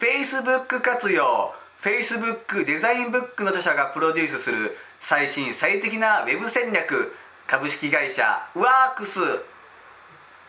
[0.00, 1.52] Facebook 活用。
[1.82, 7.14] Facebook デザインブックの著者がプロデュースする最新最適なウェブ戦略。
[7.46, 9.20] 株式会社ワークス。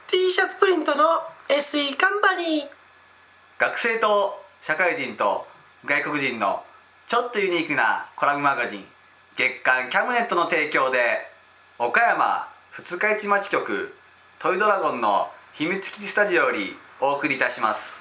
[0.07, 1.03] T シャツプリントの
[1.49, 2.67] SE カンパニー。
[3.59, 5.45] 学生と社会人と
[5.83, 6.63] 外国人の
[7.07, 8.85] ちょっとユニークなコラムマガジン
[9.35, 11.27] 月刊キャムネットの提供で
[11.77, 13.93] 岡山二日市町局
[14.39, 18.00] トイドラゴンの秘密基地スタジオよりお送りいたします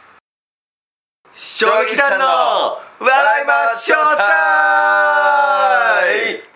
[1.34, 2.24] 衝撃団の
[2.98, 4.22] 笑いましょうタ
[6.36, 6.50] イ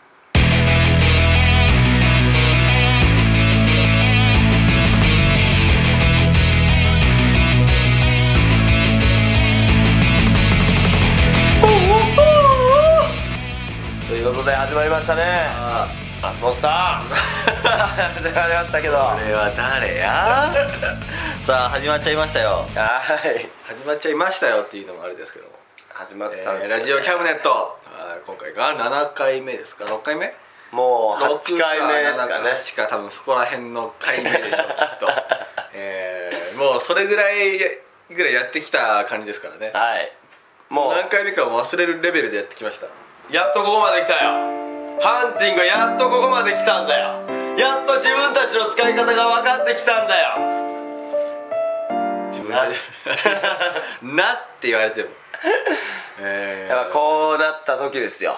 [14.08, 17.04] ということで始まりましたね松本さん。
[17.04, 20.50] 始まりましたけどこれは誰や？
[21.44, 22.66] さあ始まっちゃいましたよ。
[22.74, 23.48] はい。
[23.66, 25.52] 始まっちゃいましたよっていうのもあれですけども、
[25.92, 27.50] 始まっえたんですよ、ーラジオキャムネット。
[27.50, 27.66] は
[28.16, 28.20] い。
[28.26, 30.34] 今回が7回目ですか？6回目？
[30.70, 32.50] もう8回目ですかね。
[32.50, 35.08] 8か多分そこら辺の回目でしょうきっと、
[35.74, 37.58] えーもうそれぐらい
[38.10, 39.70] ぐらいやってきた感じですからね。
[39.74, 40.10] はい。
[40.70, 42.86] もう何回目かも忘れるレベルでやってきました。
[43.30, 44.30] やっとここまで来たよ
[45.00, 47.24] ハンティングやっとここまで来たんだよ。
[47.58, 50.28] やっと自分たちの使い方が分かってきたんだよ。
[52.30, 52.76] 自分で
[54.02, 55.08] なって言われても。
[56.20, 56.74] えー。
[56.74, 58.36] やっぱこうなった時ですよ。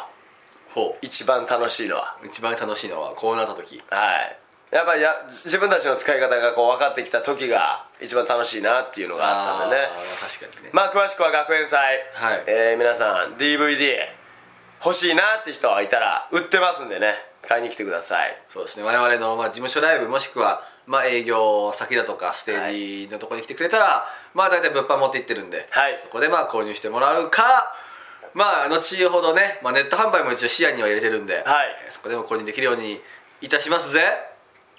[0.74, 2.16] ほ一番楽しいのは。
[2.22, 3.82] う一番楽しいのはこうなった時。
[3.90, 4.38] はい。
[4.70, 9.88] やっぱりや自分たちの使い方がこう分かってきた時が一番楽しいなっていうのがあったんでね。
[10.20, 10.70] 確かにね。
[10.72, 12.42] まあ詳しくは学園祭、はい。
[12.46, 14.25] えー皆さん DVD
[14.84, 17.14] 欲しいなって人はいたら売ってますんでね。
[17.46, 18.36] 買いに来てください。
[18.52, 18.82] そうですね。
[18.82, 24.04] 我々の、まあ、事務所ライブもしくは、まあ、営業先だとかステージのところに来てくれたら、
[24.34, 25.98] まあ大体物販持って行ってるんで、はい。
[26.02, 27.72] そこでまあ購入してもらうか
[28.34, 31.44] まあ後ほどね、まあ、ネット販売も一応視野には入れてるんで、はい。
[31.86, 33.00] えーそこでも購入できるように
[33.40, 34.02] いたしますぜ。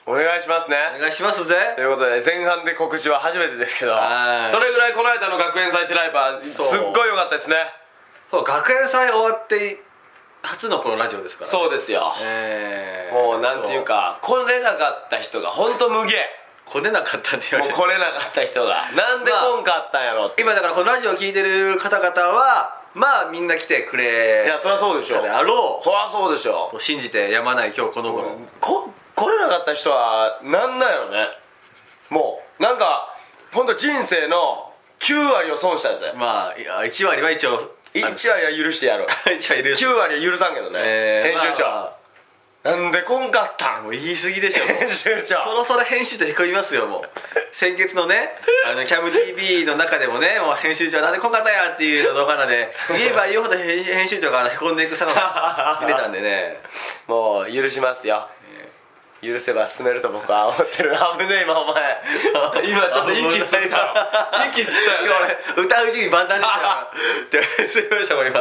[0.06, 0.78] お願いしますね。
[0.96, 1.56] お願いしますぜ。
[1.75, 4.52] ということで前半で告知は初めてですけどはい。
[4.52, 7.56] それぐらいこの間の学園祭テライバーすっごい良かったですね。
[8.30, 9.80] そう学園祭終わって
[10.44, 12.14] 初のこのラジオですから、そうですよ。
[12.22, 16.16] えーもうなんていうか来れなかった人が本当無限。
[16.66, 17.78] 来れなかったって言われて。
[17.78, 18.92] もう来れなかった人が。
[18.92, 20.42] なんで来んかったんやろって。
[20.42, 25.18] 今だからこのラジオを聞いてる方々はまあみんな来てくれいやそりゃそうでしょ。
[25.18, 25.84] たであろう。
[25.84, 26.69] そりゃそうでしょ。
[26.72, 31.28] と信じてやまない今日この頃、こ来れなかった人はなんなんやろね。
[32.09, 33.16] もうなんか
[33.54, 41.97] 本当人生の9割を損したやつまあいや1割は一応1割は許してやる1割いる9割は許さんけどね、えー編集長、まあ
[42.63, 43.80] なんで来んかった？
[43.80, 44.63] んもう言い過ぎでしょ。
[44.68, 45.41] 編集長。
[45.46, 47.09] そろそろ編集長へこみますよもう。
[47.53, 48.34] 先月のね
[48.66, 56.59] あのキャム TV の中でもねもう編集長なんでこんかったやっていう動画なんで言えば言うほど編集編集長がへこんでいく様が見れたんでね。
[57.07, 58.28] もう許しますよ
[59.22, 60.96] 許せば進めると僕は思ってる。
[61.18, 62.02] 危ねえ今お前。
[62.64, 63.69] 今ちょっと息吸ったよ
[64.52, 65.38] 息吸った今よね。
[65.58, 66.78] 俺歌う準備万端で したよ
[67.24, 68.40] ってすいません俺今。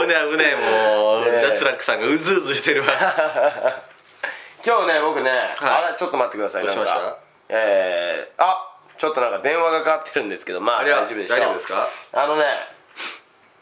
[0.00, 2.88] 危ねえ危ねえもう、ねえジャスラックさんがうずうずしてるわ。
[4.64, 5.84] 今日ね僕ね、はい。
[5.86, 7.16] あれちょっと待ってくださいなんか。
[7.48, 11.38] えー、あちょっとなんか電話がかかってるんですけどまあ大丈夫でしょう。
[11.38, 11.86] 大丈夫ですか？
[12.22, 12.44] あのね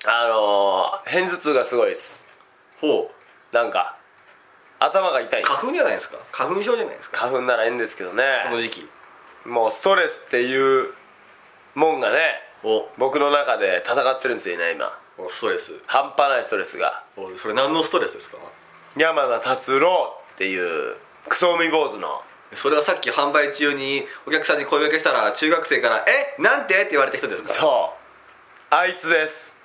[0.06, 2.26] あのー、片頭痛がすごいです。
[2.81, 3.56] ほう。
[3.56, 3.97] なんか
[4.81, 6.17] 頭が痛い花粉じゃないですか？
[6.32, 7.19] 花粉症じゃないですか？
[7.29, 8.25] 花粉ならええんですけどね。
[8.49, 8.88] この時期。
[9.44, 10.93] もうストレスっていう
[11.75, 12.19] もんがね
[12.65, 12.88] お。
[12.99, 14.99] 僕の中で戦ってるんですよね今。
[15.19, 15.75] おストレス。
[15.87, 17.05] 半端ないストレスが。
[17.17, 18.38] おそれ何のストレスですか？
[18.97, 20.97] 山田達郎っていう
[21.29, 22.23] クソ海坊主の。
[22.55, 26.43] それはさっき販売中にお客さんに声掛けしたら中学生から「え？
[26.43, 27.49] なんて?」って言われた人ですか？
[27.50, 27.93] そ
[28.73, 28.75] う。
[28.75, 29.56] あいつです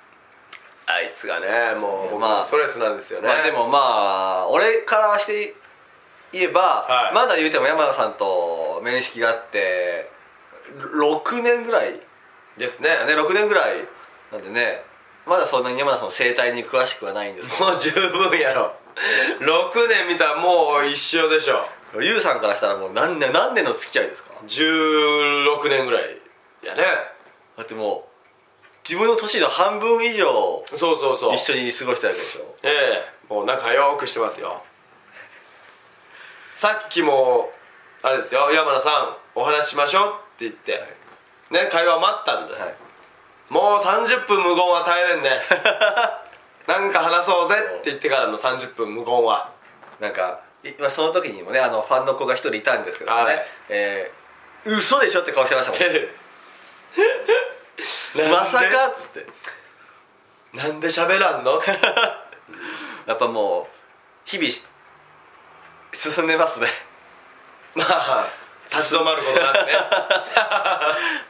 [0.86, 3.78] あいつがねもう僕まあのストレスなんですよね、まあでもま
[4.46, 5.54] あ俺からして
[6.32, 7.14] 言えば、はい。
[7.14, 10.10] まだ言うても山田さんと面識があって
[10.78, 12.00] 6年ぐらい
[12.58, 12.88] ですね。
[13.06, 13.76] ね6年ぐらい
[14.32, 14.82] なんでね
[15.26, 18.72] まだそんなに山田さんの生態に詳しくはないんですけもう十分やろ。
[19.40, 21.66] 6年見たらもう一緒でしょ。
[21.92, 26.02] どゆうさんからしたらもう何年何年の付き合いですか？16年ぐらい
[26.62, 26.82] やね。
[27.56, 28.15] だってもう
[28.88, 31.34] 自分の年の半分以上そうそうそう。
[31.34, 32.54] 一緒に過ごしたわけでしょ？
[32.62, 33.32] ええ。
[33.32, 34.62] もう仲良くしてますよ。
[36.54, 37.50] さっきも
[38.02, 38.50] あれですよ。
[38.52, 40.72] 山田さんお話ししましょうって言って、
[41.50, 42.74] ね会話待ったんだ、はい。
[43.48, 45.30] もう30分無言は耐えれんね。
[46.66, 49.50] なんか話そうぜって言ってからの30分無言は。
[50.00, 53.46] なんかいまあその時にもねあのファンの子が一人いたんですけどね、はい。
[53.68, 54.26] えー
[54.68, 55.80] 嘘でしょって顔してましたもん
[58.24, 59.26] まさかっつって。
[60.54, 61.60] なんで喋らんの？
[63.06, 63.72] やっぱもう
[64.24, 64.48] 日々
[65.92, 66.68] 進んでますね。
[67.74, 68.28] まあ
[68.70, 69.72] 立ち止まることなくね。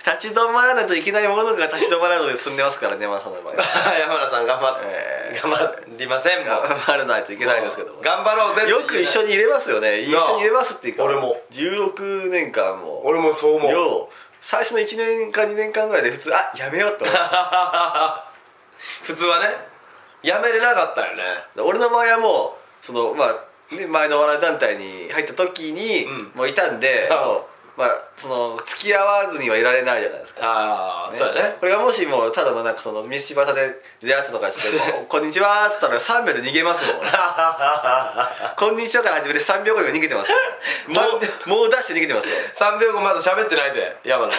[0.06, 3.98] 立ち止まらないといけないものが立ち止まらないので進んでますからねまあその場合は。
[3.98, 6.46] 山田さん頑張って、え頑張りませんもん。
[6.46, 8.00] 頑張らないといけないですけども。
[8.00, 10.00] 頑張ろうぜよく一緒に入れますよね。
[10.00, 11.38] 一緒に入れますっていうか俺も。
[11.52, 13.04] 16年間も。
[13.04, 13.72] 俺もそう思う。
[13.72, 14.14] よう
[14.46, 17.16] 最初の1年か2年間ぐらいで普通あやめようって思う
[19.02, 19.48] 普通はね
[20.22, 21.22] やめれなかったよね。
[21.60, 26.32] 俺の場合はもうそのまあ、ね、前のお笑い団体に入った時に、うん。
[26.36, 27.44] もういたんで、 もう
[27.76, 30.40] まあその付き合わずにはいられないじゃないですか。
[30.42, 31.56] ああ、そうやね。
[31.60, 33.34] これがもしもうただのなんかその道端で
[34.02, 36.96] 出会ったとかしてこう「こんにちは」っつったら3秒で逃げますもん。
[36.98, 37.08] 俺
[38.56, 40.38] こんにちは」から始めて3秒後には逃げてますよ。
[40.88, 42.34] もうもう出して逃げてますよ。
[42.54, 43.96] 3秒後まだ喋ってないで。
[44.04, 44.38] 山野は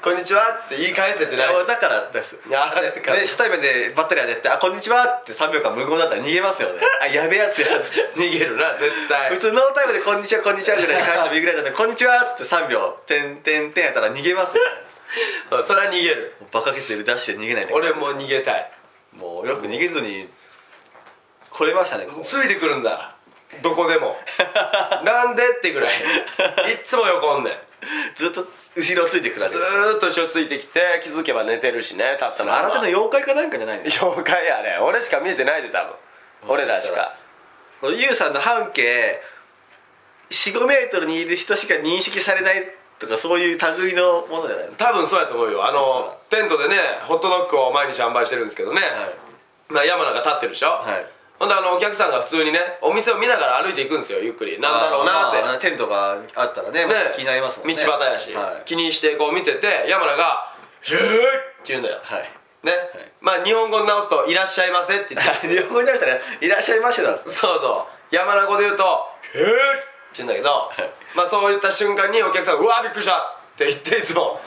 [0.00, 1.66] こんにちはって言い返せてない。
[1.66, 2.38] だからです。
[2.48, 6.80] いやあれかね、初対面でばったりやって「あこんにちは」って3秒間無言だったら逃げますよね。
[7.00, 8.20] あやべえやつやつって。
[8.20, 9.30] 逃げるな絶対。
[9.30, 14.62] 普通ノータイムで「こんにちはこんにちは」ぐらいで返してぐらいだったら「こんにちは」っつって3秒「てんてんてん」やったら逃げますよ
[15.62, 16.34] それは逃げる。
[16.52, 18.70] バカケツで出して逃げないと俺も逃げたい。
[19.12, 20.28] もうよく逃げずに
[21.50, 22.20] 来れましたねここ。
[22.22, 23.14] ついてくるんだ。
[23.62, 24.18] どこでも。
[25.04, 25.94] なんでってぐらい。
[26.70, 27.54] いっつも横おんねん
[28.16, 28.46] ずっと
[28.76, 32.70] 後ろついてくるずーっと後ろついてきて気づけば寝てるしね立ったまま。
[32.70, 34.78] 新手の妖怪かなんかじゃないの妖怪やね。
[34.80, 35.94] 俺しか見えてないで多分。
[36.48, 37.14] 俺らしか。
[37.80, 39.20] このユウさんの半径
[40.30, 44.72] 45メートルにいる人しか認識されないとかそういう類のものじゃないの？
[44.74, 45.66] 多分そうやと思うよ。
[45.66, 48.80] あのテントでねホットドッグを毎日販売してるんですけどね、
[49.68, 54.60] まあ、山名が立ってるでしょ、はいほんであのお客さんが普通にねお店を見ながら歩いていくんですよゆっくり。
[54.60, 57.74] なんだろうなって、まあテントがあったらねね気になりますもんね。
[57.74, 58.62] 道端やし、はい。
[58.64, 60.52] 気にしてこう見てて山名が
[60.82, 61.00] 「へーっ
[61.62, 62.30] て言うんだよ、はい。
[62.62, 62.72] ね、
[63.20, 65.48] まあ日本語に直すと「いらっしゃいませ」って言って。
[65.48, 67.32] 日本語に出したら「いらっしゃいまし」なんですね。
[67.32, 68.14] そうそう。
[68.14, 70.70] 山名語で言うと「へーって言うんだけど、
[71.14, 74.40] まあそういった瞬間にお客さんが「うわびっくりした!」って言っていつも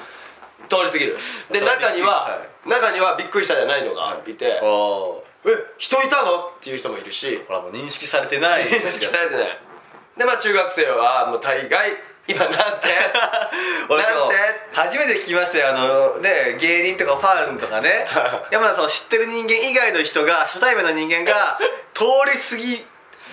[0.69, 1.19] 通り過ぎる。
[1.51, 4.33] で中には、は中にはびっくりしたじゃないのがい。
[4.33, 5.26] て「おおえ
[5.77, 7.43] 人いたの?」っていう人もいるし。
[7.47, 9.59] ほらもう認識されてない認識されてない
[10.17, 11.93] でまあ中学生はもう大概
[12.27, 12.57] 今なんて？
[13.89, 14.35] 俺なんて？
[14.73, 15.69] 初めて聞きましたよ。
[15.69, 18.07] あのね芸人とかファンとかね。
[18.51, 21.57] 山田さんを知ってる人間以外の人が初対面の人間が
[21.93, 22.85] 通り過ぎ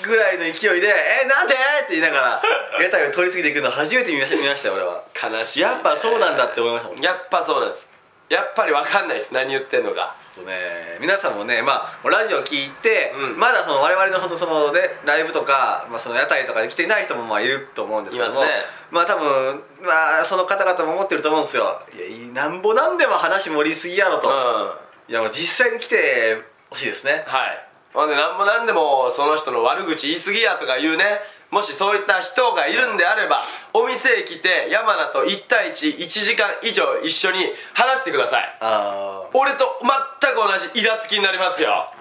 [0.02, 0.88] ぐらいの勢いで
[1.22, 2.42] 「えなんで?」って言いながら
[2.80, 5.02] 屋台を通り過ぎていくの初めて見ました見ましたよ俺は。
[5.38, 7.00] 悲しいね、やっぱそうなんだって思いましたもん。
[7.00, 7.92] やっぱそうなんです
[8.28, 10.16] やっぱり分かんないです何言ってんのか。
[10.34, 10.56] ちょっとね
[11.00, 13.38] 皆さんもねまあラジオ聞いて、うん。
[13.38, 18.52] まだその我々の本当そのねライブとか、まあ、その屋台とかで来ていない人もまあいると思うんですけどもいますね。
[18.90, 21.82] まあ多分まあその方々も思ってると思うんですよ。
[21.94, 25.12] いやなんぼなんでも話盛りすぎやろと、うん。
[25.12, 27.24] いやもう実際に来てほしいですね。
[27.26, 27.68] はい。
[27.92, 31.04] ほんで何も何でもその人の悪口言い過ぎやとか言うね
[31.54, 33.40] もしそういった人がいるんであれば
[33.72, 38.58] お店へ来て山名と1対11時間以上一緒に話してください。
[38.60, 39.64] ああ俺と
[40.20, 41.94] 全く同じイラつきになりますよ。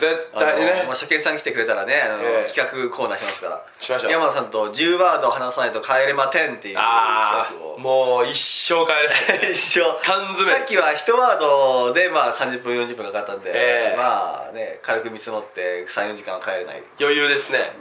[0.00, 0.84] 絶対にね。
[0.86, 2.50] まあ、初見さん来てくれたらねあの、ええ。
[2.50, 3.62] 企画コーナーしますから。
[3.78, 4.10] しましょう。
[4.10, 7.76] 山田さんと10ワード話さないと帰れまてんっていうあ企画を。
[7.78, 8.92] あもう一生帰
[9.32, 13.96] れない 一緒缶詰さっきは1ワードでまあ30分40分かかったんで、ええ。
[13.96, 16.82] まあね軽く見積もって34時間は帰れない。
[16.98, 17.72] 余裕ですね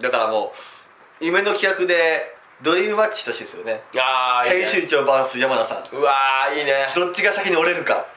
[0.00, 0.52] だからも
[1.20, 3.82] う夢の企画でドリームマッチしてほしいですよね。
[3.98, 4.66] ああいいね。
[4.66, 5.96] 編集長 VS 山田さん。
[5.96, 6.88] うわーいいね。
[6.94, 8.06] どっちが先に折れるか。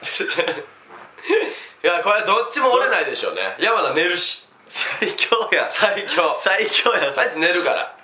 [1.82, 3.56] いやこれどっちも折れないでしょうね。
[3.58, 4.48] 山名寝るし。
[4.68, 5.68] 最強や。
[5.68, 6.34] 最強。
[6.38, 7.96] 最強やあいつ寝るから。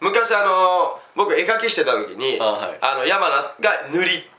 [0.00, 2.78] 昔あの僕絵描きしてた時にあはい。
[2.80, 4.30] あの山名が塗り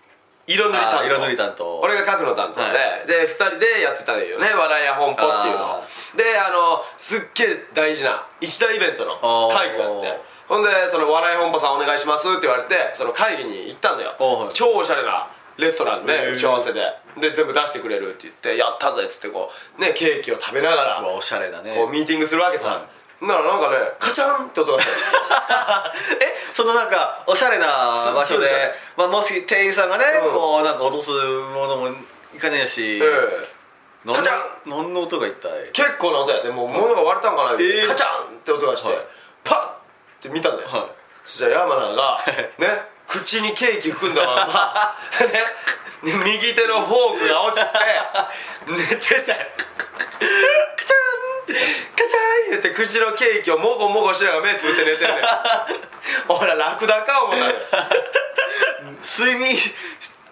[0.48, 1.05] 色塗り担当。
[1.05, 1.79] 色塗り担当。
[1.79, 2.71] 俺が書くの担当で、は
[3.05, 4.48] で2人でやってたのよね。
[4.53, 5.83] 笑いや本舗っていうの。
[6.17, 9.17] であのすっげえ大事な一大イベントの
[9.50, 10.31] 会議があって。
[10.48, 14.15] ほんでその笑い本舗さんお願いしますって言われてその会議に行ったんだよ。
[14.19, 14.50] はい。
[14.53, 16.36] 超おしゃれなレストランへでー。
[16.36, 16.81] 打ち合わせで。
[17.19, 21.74] で全部出してくれるって言ってやったぜっつってこうねケーキを食べながらおしゃれだね。
[21.75, 22.86] こうミーティングするわけさ、
[23.21, 24.91] はだからなんかねカチャンって音がした。
[26.19, 27.67] えそのなんかおしゃれな
[28.13, 28.47] 場所で
[28.97, 30.33] まあ、もし店員さんがね、うん。
[30.33, 31.89] こうなんか落とすものも
[32.35, 33.49] いかねえし、ええ。
[34.05, 34.33] なんカチャ
[34.65, 35.49] 何の音が一体。
[35.71, 38.97] 結構な音やでもう物が割れたんかな、えーカチャンって音がして、はい。
[39.43, 39.71] パッっ
[40.21, 40.81] て見たんだよ、はい。
[41.23, 42.23] そしたら山名が
[42.57, 44.95] ね口にケーキ含んだまんま
[45.27, 45.43] ね
[46.01, 47.69] 右手のフォークが落ちて
[48.67, 49.37] 寝てたよ。
[50.77, 55.22] カチャンャン言って口のケーキをもごもごしながら目つぶって寝てんねん。
[56.27, 57.55] ほらラクダか思ったのよ
[59.03, 59.58] 睡眠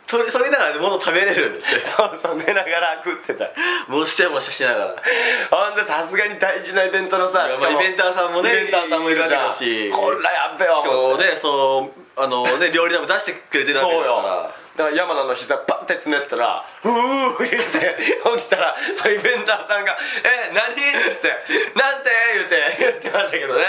[0.10, 1.82] それそれながら物食べれるんですよ。
[1.84, 3.46] そうそう寝ながら食ってた。
[3.88, 4.96] もしもしゃしながら。
[5.52, 9.92] ほんでさすがに大事なイベントのさまあイベンターさんもねイベンターさんもいるわけだし。
[9.92, 16.92] こらやっべよしかもねそうあのね料理でも出してくれてるわけすからだから山名の膝パッてつねったら「うー」
[17.44, 17.98] 言って
[18.38, 21.28] 起きたらそうイベンターさんが「え何?」っつって
[21.76, 23.66] 「なんて?」言って言ってましたけどね。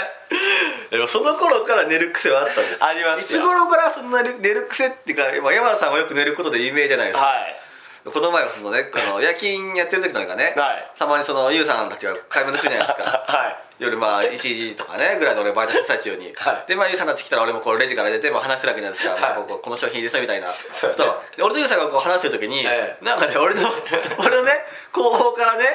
[0.89, 3.41] でもその頃から寝る癖はあったんですありますよ。
[3.41, 7.60] いつ頃からそんな寝る癖っていうか、まあ、山田さんはよく寝ることで有名じゃないですか、はい
[8.03, 10.91] この前はそのねあの夜勤やってる時なんかね、はい。
[10.97, 13.03] たまにそのユウさんたちが買い物来るじゃないですか。
[13.27, 13.55] はい。
[13.77, 16.65] 夜まあ1時とかねぐらいの俺バイトしてる最中に、はい。
[16.67, 19.21] でまあユウさんたち来たら俺もこうレジから出て、まあ、話してるわけじゃないですか、はい。
[19.21, 20.47] まあこここの商品ですよみたいな。
[20.71, 20.97] そうね。
[21.37, 23.05] で俺とユウさんがこう話してる時に、ええ。
[23.05, 23.69] なんかね俺の
[24.17, 24.53] 俺のね
[24.93, 25.65] 後方からね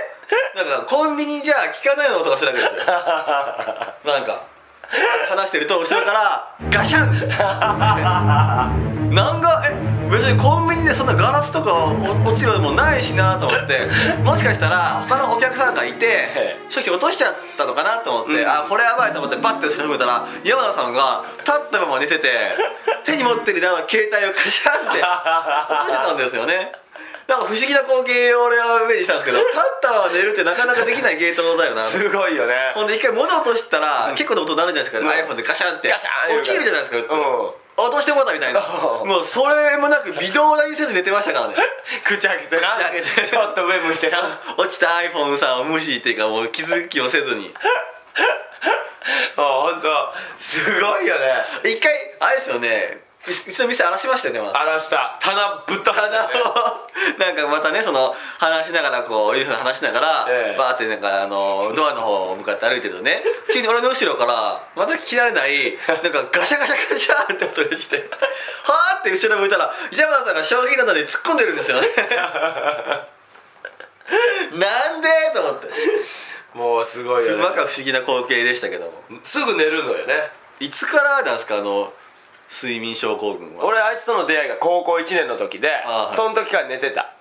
[0.57, 2.83] なんかコンビニじゃ聞かないような音がするわけですよ。
[4.11, 4.43] なんか
[5.29, 7.29] 話してると後ろからガシャン！
[9.15, 13.87] なんかえ別にコンビニでそんなガラスとかお落ちるのもないしなと思って。
[14.23, 18.49] もしかしたら他のお客さんがいてえ少し落としちゃったのかなと思って、うん。
[18.49, 22.57] あこれやばいと思ってパッて後ろ向いたら山田さんが立ったまま寝てて
[23.05, 26.73] 手に持ってる携帯をカシャンって落としてたんですよね。
[27.27, 31.85] なんか不思議な光景を俺はイメージしたんですけど立ったまま寝るってなかなかできない芸当だよな。
[31.87, 32.55] すごいよね。
[32.75, 35.09] ほんで一回物落としたら、結構な音鳴るじゃないですか、うん。
[35.09, 35.89] iPhone でガシャンって。
[35.89, 37.17] ガシャン起きるじゃないですか普通、う
[37.63, 38.61] ん落としてもらったみたいな。
[38.61, 41.55] う んもうそれもなく微動だにせず寝てましたからね。
[42.05, 42.73] 口開けてな。
[42.77, 43.27] 口開けて。
[43.29, 44.11] ちょっと上向いて。
[44.11, 44.23] な
[44.57, 47.55] 落ちた iPhone さんを無視っていうかもう気づきもせずに。
[49.37, 51.45] あ本当すごいよね。
[51.65, 55.19] 一回あれですよねううちの店荒らしましたよねまだ荒らした。
[55.21, 56.35] 棚ぶったあよね。
[57.19, 60.59] の なんかまたねその話しながらこうユースの話しながら、ええ。
[60.59, 63.23] バーってなんかあのドアの方向かって歩いてるとね。
[63.53, 67.97] 急に俺の後ろからまた聞き慣れないなんかガシャガシャガシャって音がして
[68.65, 71.89] はーって後ろ向いたら山田さんが衝撃などで突っ込んでるんですよね。
[74.53, 75.69] なんでと思って。
[76.55, 77.43] もうすごいよね。
[77.43, 79.03] まか不思議な光景でしたけども。
[79.23, 80.31] すぐ寝るのよね。
[80.59, 81.93] いつからなんですかあの
[82.51, 83.65] 睡眠症候群は。
[83.65, 86.15] 俺あいつとの出会いが高校1年の時であはい。
[86.15, 87.13] その時から寝てた。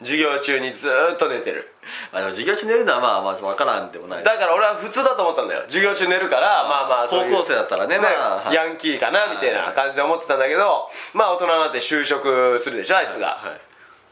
[0.00, 1.72] 授業中にずーっと寝てる。
[2.12, 4.24] あの授業中寝るのはまあまあ分からんでもない。
[4.24, 5.62] だから俺は普通だと思ったんだよ。
[5.68, 8.54] 授業中寝るからまあまあそういう高校生だったらねねまあはい。
[8.54, 13.56] ヤンキーかなみたいな感じで思ってたんだけどまあ大人になって就職するでしょあいつが、は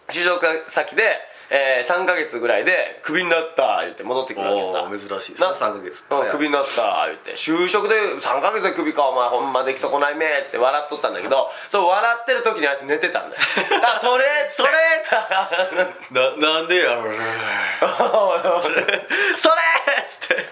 [0.09, 0.13] い。
[0.13, 1.19] 就職先で、
[1.53, 4.87] えー、3ヶ月ぐらいでクビになった言って戻ってくるわけさ。
[4.89, 5.49] 珍しいですね。
[5.49, 6.05] な3ヶ月。
[6.09, 7.33] うんクビになった言って。
[7.33, 13.43] 就職で3ヶ月でクビかお前ほんまでき損ないめーっつって笑っとったんだけどそう笑ってる時にあいつ寝てたんだよ。
[13.83, 14.71] あそれそれ
[16.15, 17.15] ななんでやろう
[19.37, 20.51] それっつって。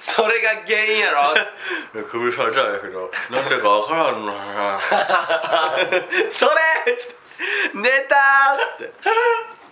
[0.00, 2.02] それが原因やろ？
[2.10, 4.80] 首されたんやけどなんでかわからんな
[6.30, 7.20] それっつって。
[7.74, 8.92] 寝たーっつって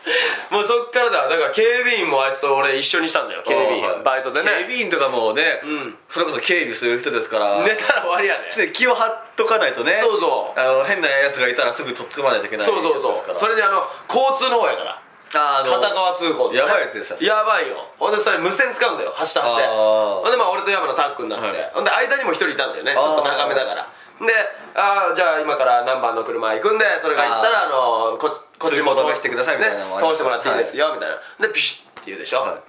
[0.50, 1.28] もうそっからだ。
[1.28, 3.42] だから警備員もあいつと俺一緒にしたんだよ。
[3.42, 4.02] 警備員、はい。
[4.02, 4.50] バイトでね。
[4.50, 5.98] 警備員とかもね、ん。
[6.08, 7.58] それこそ警備する人ですから。
[7.62, 9.98] 寝たら終わりやね常に気を張っとかないとね。
[10.00, 10.60] そうそう。
[10.60, 13.36] あの変なやつがいたらすぐとっつかまないといけないそうそうそう。
[13.36, 14.98] それにあの交通の方やから。
[15.34, 16.54] あの片側通行で。
[16.54, 17.84] ねやばいやつですよやばいよ。
[17.98, 19.12] ほんでそれ無線使うんだよ。
[19.14, 19.66] 走って走って。
[19.66, 21.70] ほんでまあ俺と山のタッグになって、はい。
[21.74, 22.94] ほんで間にも一人いたんだよね。
[22.94, 23.86] ちょっと長めだから。
[24.18, 24.34] で
[24.74, 26.84] ああじゃあ今から何番の車行くんで。
[27.00, 30.16] それが行ったらあのここっちもしてくださいみたいなのもあります。
[30.16, 31.46] ね通してもらっていいですよ、みたいな。
[31.46, 32.62] でピシッって言うでしょ、は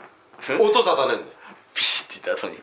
[0.59, 1.29] 音沙汰ねんだよ
[1.73, 2.59] ピシッて言った後に。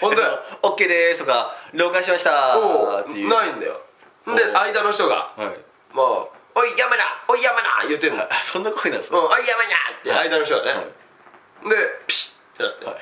[0.00, 0.22] ほんで
[0.62, 3.28] 「オッケーでーす」とか「了解しました」おっていう。
[3.28, 3.80] ないんだよ。
[4.26, 5.94] で間の人がはい。
[5.94, 8.22] もう「おい山名おい山名」言ってんの。
[8.22, 10.84] あそんな声なんですね、うん、あいやばいなって間の人がね、はい。
[11.70, 12.96] でピシッってなって、はい。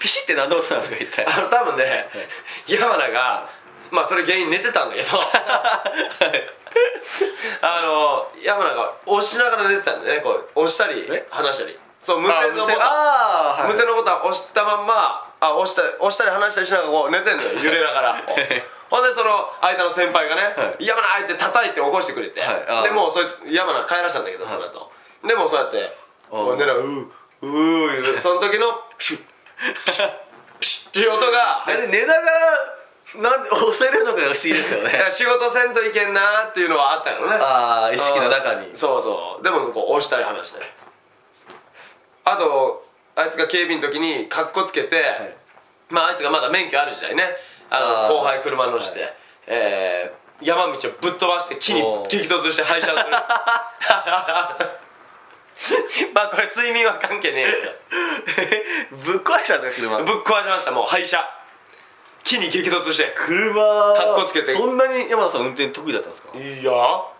[0.00, 1.24] ピシッて何の音なんですか一体？
[1.26, 2.10] あの多分ね
[2.66, 3.48] 山名が
[3.92, 5.08] まあそれ原因寝てたんだけど
[7.62, 10.20] あの山名が押しながら寝てたんだよね。
[10.22, 11.26] こう押したりえ？
[11.30, 11.78] 話したり。
[12.00, 12.76] そう無線のボタン。
[12.80, 13.72] あーはい。
[13.72, 17.52] 無線のボタン押したまんまあ押した押したり離したりしながらこう寝てんのよ。
[17.62, 18.16] 揺れながら。
[18.90, 20.86] ほんでその間の先輩がね「はい。
[20.86, 22.82] 山名!」って叩いて起こしてくれて、はい。
[22.84, 24.90] でもうそいつ山名帰らしたんだけどその後。
[25.24, 25.96] でもうそうやって
[26.30, 27.06] こう寝ながら「うー
[27.42, 29.20] うー」その時のシュッ
[29.92, 30.10] シュッ
[30.60, 32.74] シュッっていう音が寝ながら
[33.16, 35.06] なんで 押せるのかが不思議ですよね。
[35.10, 37.36] 仕事せんといけんなーっていうのはあったのね。
[37.40, 38.70] ああ意識の中に。
[38.74, 39.44] そうそう。
[39.44, 40.66] でもこう押したり離したり。
[42.24, 42.86] あと
[43.16, 45.36] あいつが警備の時にカッコつけて、
[45.88, 47.36] まああいつがまだ免許ある時代ね。
[47.70, 49.12] あの後輩車乗して、
[49.46, 53.04] えー山道をぶっ飛ばして木に激突して廃車する。
[56.14, 61.28] まあこれ睡眠は関係ねえぶっ壊したんですか車けどぶっ壊しましたもう廃車
[62.22, 63.62] 木に激突して車
[63.94, 64.52] かっこつけて。
[64.52, 66.28] そんなに山田さん運転得意だったんですか？
[66.38, 66.72] いや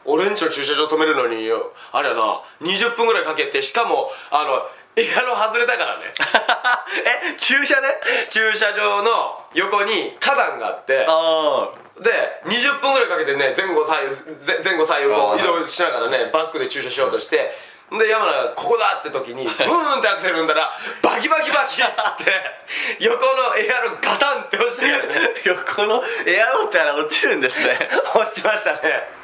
[0.04, 4.66] 俺んちの駐車場止めるのによあれやな20分ぐらいかけてしかもあの
[4.96, 6.12] エアロ外れたからね。
[7.32, 7.86] え駐車で？
[8.28, 11.68] 駐車場の横に花壇があってあ
[12.00, 12.10] で
[12.46, 14.14] 20分ぐらいかけてね前後左右
[14.46, 17.54] ぜ前後左右こあーう移動しながらねバックで駐車しようとして
[17.98, 21.86] で山名が「ここだ!」って時にブーンってアクセル踏んだらバキバキバキっ
[22.24, 22.32] て
[23.00, 25.20] 横のエアロガタンって落ちてからね。
[25.26, 27.76] あ 横のエアロってあれ落ちるんですね。
[28.14, 29.20] 落ちましたね。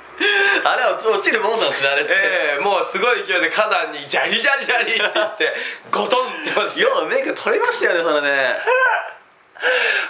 [0.64, 5.54] あれは落ちるもんなんですねあれって、ええもうすごい勢いで花壇にジャリジャリジャリって言って
[5.90, 6.80] ゴトンって落ちて。
[6.80, 8.56] よう免許取れましたよねそれね。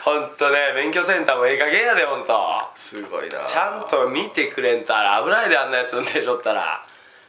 [0.05, 3.41] 本当ね免許センターもええ加減やで本当すごいな。
[3.45, 6.86] ちゃんと見てくれんとあれ危ないであんなやつ運転しとったら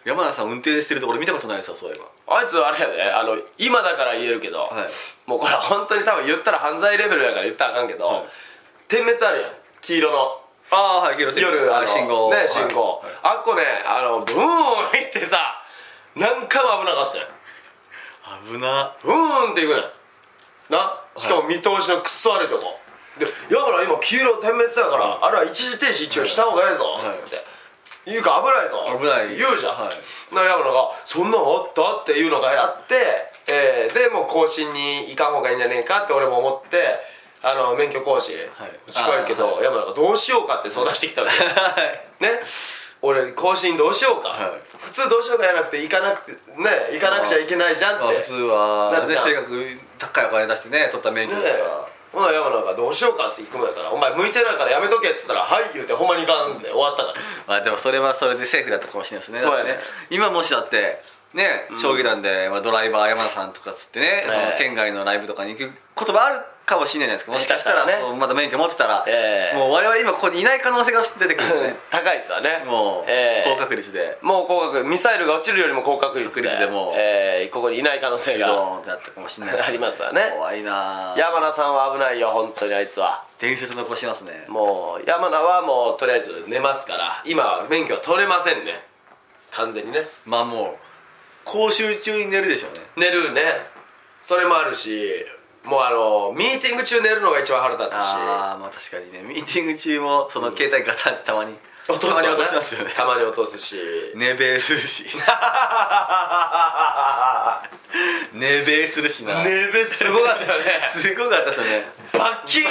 [0.07, 2.37] 山田さん運転してるところ見たことないですよそういえば。
[2.39, 5.29] あいつあれやであの今だから言えるけど、はい。
[5.29, 8.25] もうこれ本当に多分言ったら犯罪レベルやから言ったらあかんけど、はい。
[8.87, 9.51] 点滅あるやん。
[9.81, 10.41] 黄色の。
[10.71, 12.29] ああはい夜あ夜あの信号。
[12.29, 13.11] はいね信号、はい。
[13.21, 15.61] あっこねあのブーン行ってさ
[16.15, 17.27] 何回も危なかったよ
[18.51, 18.95] 危な。
[19.03, 19.83] うーんっていくねん。
[20.71, 21.03] な？
[21.17, 22.79] しかも見通しのくっそ悪いとこ。
[23.19, 27.17] で「やばら今黄色点滅だから、あれは一時停止一応した方がええぞ」はい。
[27.17, 27.43] つって
[28.07, 28.97] 言うか危ないぞ。
[28.99, 29.35] 危ない。
[29.35, 30.35] 言うじゃん、はい。
[30.35, 32.95] なやばらが「そんなんあった?」っていうのがやって、
[33.47, 36.99] えーでもう更新に行かん方がいいんじゃねえかって俺も思って
[37.43, 38.35] あの免許更新、
[38.91, 41.33] 近いけど、あー山田がどうしようかって相談してきたわけ。
[42.25, 42.41] ね。
[43.01, 44.77] 俺更新どうしようか、はい。
[44.79, 57.21] 普通どうしようかじゃなくて行かなくてね行かなくちゃいけないじゃんって、まあ普通はね正確高いお金出してね取った免許ですから、ほな山名がどうしようかって聞くもんやから「お前向いてないからやめとけ」っつったら「はい」言うてほんまにいかんで終わったから。
[57.47, 59.39] まあでもそれはそれでセーフだったかもしれないですね。
[59.39, 59.71] そうやね。
[59.71, 67.93] だって今もしだってね将棋団で、まあ、ドライバー山田さんとかつってね、その県外のライブとかに行くこともあるかもしれないじゃないですかもしかしたらね。
[68.19, 69.57] まだ免許持ってたら、ええ。
[69.57, 71.49] もう我々今ここにいない可能性が出てくる。
[71.49, 72.65] んでね高いっすわね。
[72.67, 74.17] もう、ええ高確率で。
[74.21, 76.41] もう高確ミサイルが落ちるよりも高確率で。
[76.41, 76.93] 確率でもう。
[76.97, 80.21] えーここにいない可能性ドがってなったかもしれないありますわね。
[80.35, 81.15] 怖いな。
[81.15, 83.23] ぁ山名さんは危ないよ本当にあいつは。
[83.39, 84.45] 伝説残しますね。
[84.49, 87.23] もう山名はもうとりあえず寝ますから。
[87.25, 88.83] 今は免許は取れませんね。
[89.51, 90.09] 完全にね。
[90.25, 90.77] まあもう
[91.45, 92.81] 講習中に寝るでしょうね。
[92.97, 93.41] 寝るね。
[94.21, 95.25] それもあるし
[95.67, 97.95] もうあのミーティング中寝るのが一番腹立つし。
[97.95, 99.21] ああまあ確かにね。
[99.21, 101.57] ミーティング中もその携帯ガタンってたまに、
[101.89, 102.93] 落とすたまに落としますよね。
[102.95, 103.75] たまに落とすし。
[104.15, 105.05] 寝べえするし。
[108.33, 109.43] 寝べえするしな。
[109.43, 110.87] 寝べすごかったよね。
[110.89, 111.91] すごかったですよね。
[112.13, 112.67] バッキーン。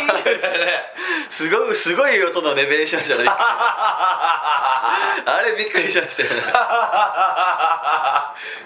[1.30, 3.26] すごいすごい音の寝べえしましたね。
[3.28, 3.32] あ
[5.44, 6.42] れびっくりしましたよね。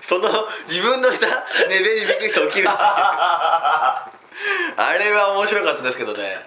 [0.03, 0.29] その
[0.67, 1.27] 自分のした
[1.69, 2.69] 寝べえにびっくりして起きる
[4.81, 6.41] あれは面白かったですけどね。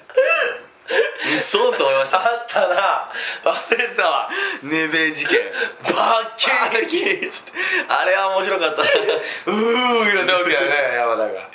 [0.90, 2.18] うっそーと思いました。
[2.18, 3.54] あったな。
[3.54, 4.30] 忘れてたわ。
[4.64, 5.38] 寝べえ事件。
[5.84, 7.52] バッキバーキーっつって。
[7.88, 8.82] あれは面白かった。
[8.82, 11.50] うー言うておるよね山田が。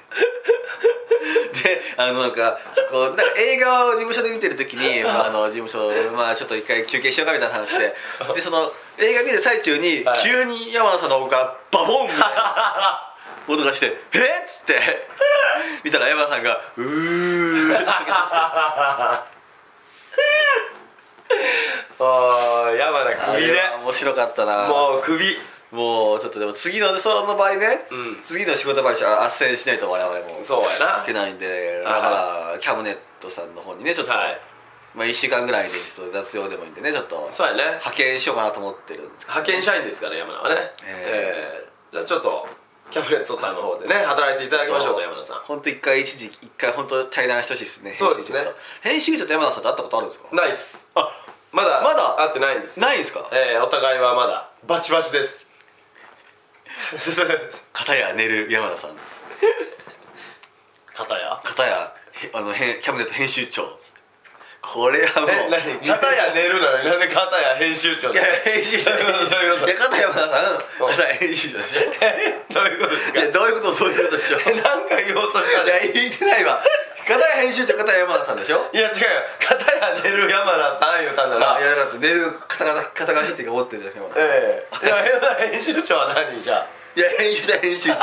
[1.65, 2.61] であのなんか
[2.93, 7.93] こうなんか映画を事務所で見てる時に、 まあ、あの事務所まあちょっと一回休憩しようかみたいな話で。
[8.35, 10.23] でその映画見る最中に、はい。
[10.23, 13.03] 急に山田さんの方からバボンみたいな
[13.49, 14.19] 音がして「え？
[14.19, 15.09] っ?」っつって。
[15.85, 17.87] 見たら山田さんが「うー」っ て
[22.01, 24.69] ああ山田首あれはね面白かったな。
[24.69, 25.37] もう首
[25.71, 28.23] もうちょっとでも次のその場合ね、うん。
[28.25, 31.03] 次の仕事場合は斡旋しないと我々もそうやな。
[31.03, 32.01] いけないんでだか
[32.55, 34.41] らキャムネットさんの方にねちょっと、はい。
[34.95, 37.63] まあ、1週間ぐらいでちょっと雑用でもいいんでねちょっとそうやね。
[37.65, 40.73] 派遣しようかなと思ってるんですけど派遣社員ですから山田はね。
[40.85, 41.93] ええー。
[41.93, 42.49] じゃあちょっと
[42.91, 45.41] キャブレットさんの方でね働いていただきましょうか山田さん。
[45.41, 48.41] 本当一回一時一回本当対談してほしいですねそうですね。
[48.83, 50.35] 編集長と山田さんと会ったことあるんですか？
[50.35, 50.91] ないっす。
[50.95, 51.11] あ
[51.53, 52.17] まだまだ？
[52.17, 52.81] 会ってないんです。
[52.81, 53.29] ないんですか？
[53.33, 55.47] えー、お互いはまだバチバチです。
[57.73, 58.91] 片や寝る山田さん
[60.95, 61.41] 片や？
[61.45, 63.63] 片やへあのへキャビネット編集長
[64.69, 68.93] これはもう片や寝るなのになんで片や編集長いや編集長。
[68.93, 73.19] いや片山田さん片や編集長でしょえどういうことですか？
[73.21, 73.73] いやどういうこと？
[73.73, 76.61] そういうことでしょいなんか言おうとしたやね言ってないわ。
[77.09, 78.69] 片や編集長片や山田さんでしょ？
[78.73, 79.07] いや違うよ。
[79.41, 81.55] 片や寝る山田さん言うたんだな。
[81.57, 84.85] あいやだって寝る肩が肩がってか持ってるじゃん山田さんええ。
[84.85, 86.69] いや編集長は何じゃ？
[86.95, 87.97] いや編集長編集長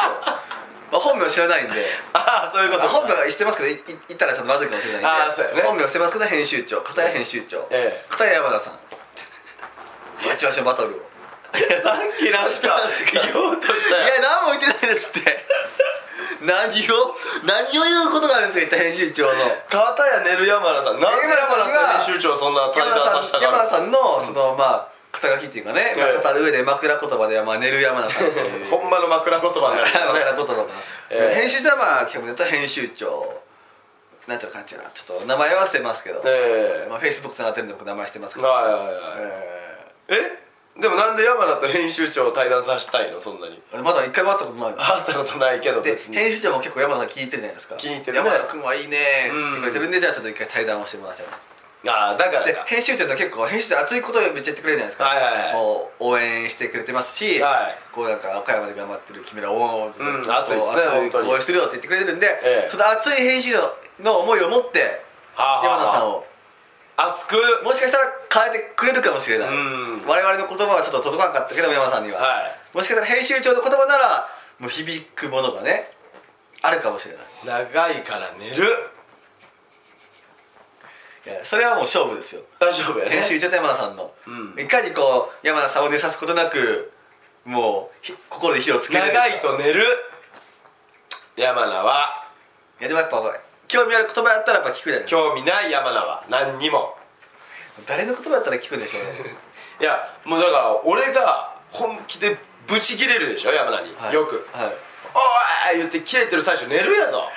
[0.92, 1.86] まあ本名知らないんで。
[2.14, 5.08] あああそういうことあ本名は知ってますけどいい言ったらちょっとまずいかもしれないんで。
[5.08, 5.62] あーそうやね。
[5.64, 6.82] 本名は知ってますけど編集長。
[6.82, 8.06] 片や編集長、ええ。
[8.10, 8.80] 片や山田さん。
[10.28, 10.92] バチバチのバトルを。
[11.58, 12.82] いやさっきなんか
[13.32, 14.04] 言おうとしたよ。
[14.04, 15.46] いや何も言ってないですって。
[16.42, 17.16] 何を？
[17.44, 19.34] 何を言うことがあるんですか一体編集長の。
[19.70, 21.00] 片や寝る山田さん。
[21.00, 28.66] なんで山田と編集長そんな対談させたから山田さんのそのまあ肩書きっていうかね、まあええ語る上で枕言葉ではまあ寝る山田さんっていう。
[28.68, 29.86] ほんまの枕言葉になる。
[29.86, 30.54] ね 枕言葉。
[30.56, 30.64] が、
[31.10, 31.36] ええ。
[31.36, 33.42] 編集長はまあキャビネット編集長。
[34.28, 36.90] なんていう感じかなちょっと名前は捨てますけど、ええ。
[36.90, 38.94] まあ、フェイスブックつながってるんで僕名前してますけど、はいはいはい
[40.10, 40.16] え
[40.78, 40.82] え。
[40.82, 43.20] でもなんで山田と編集長を対談させたいの？
[43.20, 43.62] そんなに。
[43.72, 44.78] えまだ一回も会ったことないの？
[44.78, 46.18] 会ったことないけどで別に。
[46.18, 47.76] 編集長も結構山田さん聞いてるじゃないですか。
[47.78, 48.30] 気に入ってるね。
[48.30, 51.26] 山田君はいいねーって言ってくれてるんで、じゃあちょっと一回対談をしてもらいたい
[51.88, 52.46] ああだからか。
[52.46, 55.54] で編集長って結構編集長熱いことをめっちゃ言ってくれるじゃないですか、はいはいはい。
[55.54, 57.78] もう応援してくれてますし、はい。
[57.94, 61.30] こうなんか岡山で頑張ってる君らを、うんこう熱いですね熱本当に。
[61.32, 62.70] 応援してるよって言ってくれてるんで、ええ。
[62.72, 65.02] その熱い編集長の思いを持って
[65.38, 66.26] 山田さんを。
[66.98, 67.36] 熱く？
[67.64, 70.08] もしかしたら変えてくれるかもしれない、うん。
[70.08, 72.78] 我々の言葉はちょっと届かなかったけど山田さんには、はい。
[72.78, 75.92] もしかしたら編集長の言葉ならもう響くものがね
[76.62, 77.66] あるかもしれない。
[77.68, 78.70] 長いから寝る
[81.44, 82.42] それはもう勝負ですよ。
[82.60, 83.12] 大丈夫やね。
[83.12, 84.56] 編集長と山田さんの、うん。
[84.60, 86.92] いかにこう山田さんを寝さすことなく
[87.44, 89.86] もうひ心に火をつける長いと寝る。
[91.36, 92.26] 山名は。
[92.80, 93.22] いやでもやっぱ
[93.68, 95.22] 興味ある言葉やったらやっぱ聞くじゃないですか。
[95.22, 96.24] 興味ない山名は。
[96.30, 96.96] 何にも。
[97.88, 99.36] 誰の言葉やったら聞くんでしょうね。
[99.82, 104.14] いやもうだから俺が本気でブチ切れるでしょ山名に、はい。
[104.14, 104.48] よく。
[104.54, 104.76] はい
[105.74, 107.30] 「おい!」言って切れてる最初寝るやぞ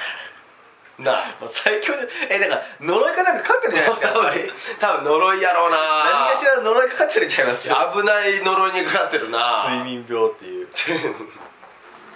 [0.98, 1.36] なあ。
[1.40, 7.72] もう最強でえだから呪いかなんかかかってるじゃないですか 多分多分呪いやろうな何かしらの呪いかかってるんちゃいます危
[8.04, 10.68] ない呪いにかかってるな睡眠病っていう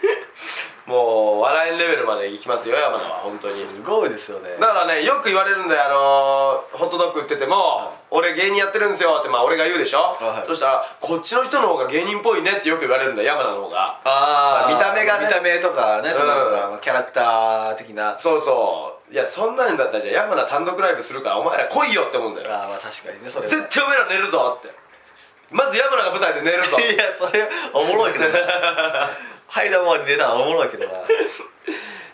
[0.87, 3.11] もう笑えんレベルまで行きますよ山名は。
[3.23, 3.55] 本当に。
[3.61, 4.57] すごいですよね。
[4.59, 5.85] だからねよく言われるんだよ。
[5.85, 10.49] あのーホットドッグ売ってても「俺芸人やってるんですよ」ってまあ俺が言うでしょ、はい。
[10.49, 13.97] そしたら「こっちの人の方が芸人っぽいね」ってよく言われるんだよ山名の方が。
[14.05, 15.27] あ見た目がね。
[15.27, 18.11] 見た目とかねそのなんかうんまあキャラクター的な。
[18.11, 19.15] あそうそう。
[19.15, 22.49] いやそんなんだったらじゃあ山名単独ライブするからお前ら来いよって思うんだよ。
[22.53, 23.51] あまあ確かにねそれは。
[23.51, 24.75] 絶対お前ら寝るぞって。
[25.51, 26.77] まず山名が舞台で寝るぞ。
[26.81, 28.25] いやそれおもろいけど
[29.55, 30.93] なはいだまで出たらおもろいけどな。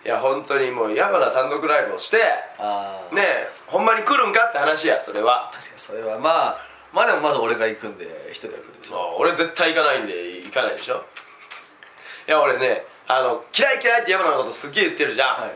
[0.05, 2.22] いや本当にもう山名単独ライブをして
[2.59, 5.51] ああねえほんまに来るんかって話やそれは。
[5.53, 6.18] 確かにそれは。
[6.18, 6.59] まあ
[6.92, 8.92] まあでもまず俺が行くんで一人では来るでしょ。
[8.92, 11.05] そう俺絶対行かないんで行かないでしょ。
[12.27, 15.51] いや俺ねあの嫌い嫌いって山名のことすっげえ言ってるじゃん、はい。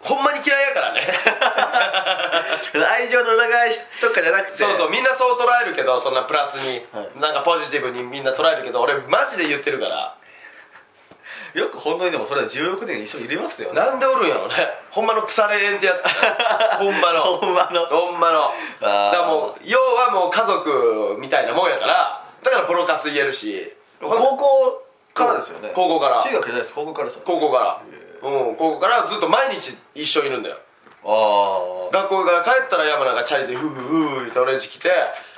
[0.00, 1.02] ほんまに嫌いやからね。
[2.88, 4.56] 愛情の裏返しとかじゃなくて。
[4.56, 7.10] そうそうみんなそう捉えるけどそんなプラスに、はい。
[7.16, 10.14] なんかポジティブにみんな捉えるけど俺マジで言ってるから
[11.56, 13.80] よく本当にでもそれは16年一緒に入れますよね。
[13.80, 14.54] なんでおるんやろね。
[14.90, 16.02] ほんまの腐れ縁ってやつ。
[16.76, 17.22] ほんまの。
[17.22, 17.86] ほんまの。
[17.86, 18.52] ほんまの。
[18.78, 22.22] だからもう要はもう家族みたいなもんやから。
[22.42, 23.74] だからボロカス言えるし。
[24.00, 25.72] 高校からですよね。
[25.74, 26.22] 高校から。
[26.22, 26.74] 中学じゃないです。
[26.74, 27.80] 高校からですよ高校から。
[28.22, 30.56] うん高校からずっと毎日一緒にいるんだよ。
[31.04, 34.90] あ学校から帰ったら山名がチャリでフーフーフーって俺ん家来て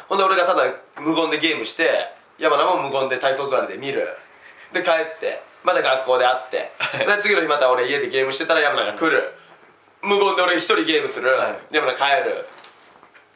[0.08, 0.64] ほんで俺がただ
[0.98, 4.08] 無言でゲームして山名も無言で体操座りで見る。
[4.72, 6.72] で帰ってまた学校で会って。
[7.04, 9.32] で次の日また俺家でゲームしてたら山名が来る。
[10.02, 11.74] 無言で俺一人ゲームする、はい。
[11.74, 12.46] 山名帰る。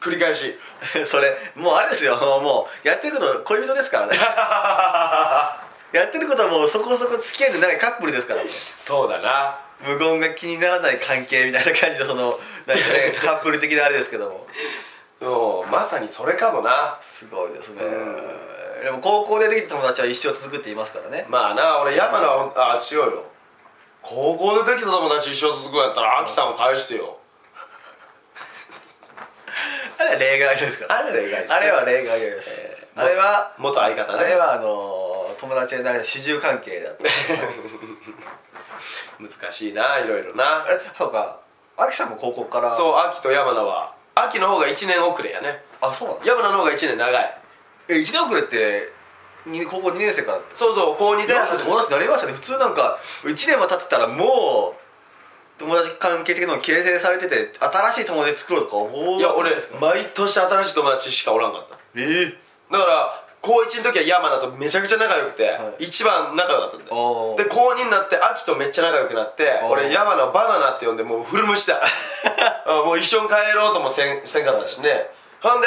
[0.01, 0.59] 繰り返し。
[1.03, 2.17] あ それもうあれですよ。
[2.17, 4.17] もうやってること恋人ですからね。
[5.93, 8.51] やってることはもうそこそこ付き合いで長いカップルですからね。
[8.51, 9.59] そうだな。
[9.81, 14.47] 無言が気にならない関係みたいな感じでそのなんかね カップル的なあれですけども。
[15.21, 16.99] もうまさにそれかもな。
[17.01, 17.85] すごいですね。
[17.85, 17.87] う
[18.83, 21.25] でも高校でできた友達は一生続くって言いますからね。
[21.29, 23.25] まあな俺山名はあ違うよ。
[24.03, 27.17] 高校でできた友達一生続くんやったら秋さんを返してよ。
[29.99, 30.87] あれは例外ですか？
[30.89, 31.55] らあれ例外ですね。
[31.57, 32.49] あれは例外です、
[32.97, 34.19] あれは元相方ね。
[34.19, 37.05] あれはあのー友達でなんか主従関係だった。
[39.19, 40.65] 難しいないろいろな。
[40.65, 41.39] あれそうか。
[41.77, 42.73] アキさんも高校から。
[42.73, 43.93] うそう秋と山名は。
[44.15, 45.65] 秋の方が1年遅れやね。
[45.81, 47.39] あそうなんです山名の方が1年長い
[47.89, 48.93] え1年遅れって
[49.47, 50.55] に高校2年生からって。
[50.55, 52.33] そうそう高2で友達になりましたね。
[52.33, 54.83] 普通なんか1年も経ってたらもう
[55.59, 61.77] 友達関係的なの形成されてて新しい友達作ろうとか思ういや俺毎年新しい友達しかおらんかった。
[61.95, 62.35] えー、
[62.71, 66.97] だから高1の時は山名とめちゃくちゃ仲良くて、はい一番仲良かったんだよ。
[66.97, 67.43] おー。
[67.43, 75.11] で高2になって秋とめっちゃ仲良くなって俺山名バナナって呼んでもう古虫だあもう一緒に帰ろうともせんせんかったしね。
[75.43, 75.67] ほんで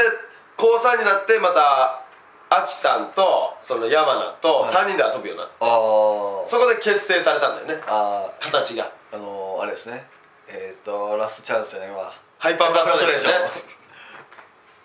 [0.55, 2.04] 高3になってまた
[2.49, 4.71] 秋さんとその山名とはい。
[4.71, 7.83] 3人で遊ぶようになって、そこで結成されたんだよね。
[7.87, 8.91] あ形が。
[9.11, 10.05] ーあのー、あれですね。
[10.47, 13.29] えっ、ー、とラストチャンスねまあハイパーフラストレーショ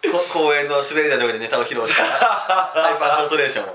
[0.08, 3.74] ンこ 公園の滑り台の上でネタを披露した ハイパーフラストレーション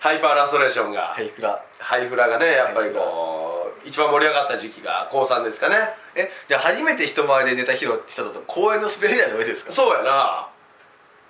[0.00, 1.62] ハイパーフラストレーションが、ハイフラ。
[1.78, 5.76] ハイフラがねやっぱりこう一番盛り上がった時期が高3ですかね。
[6.14, 9.70] えじゃあ初めて人前でネタ披露したのと公園の滑り台の上ですか？
[9.70, 10.48] そうやな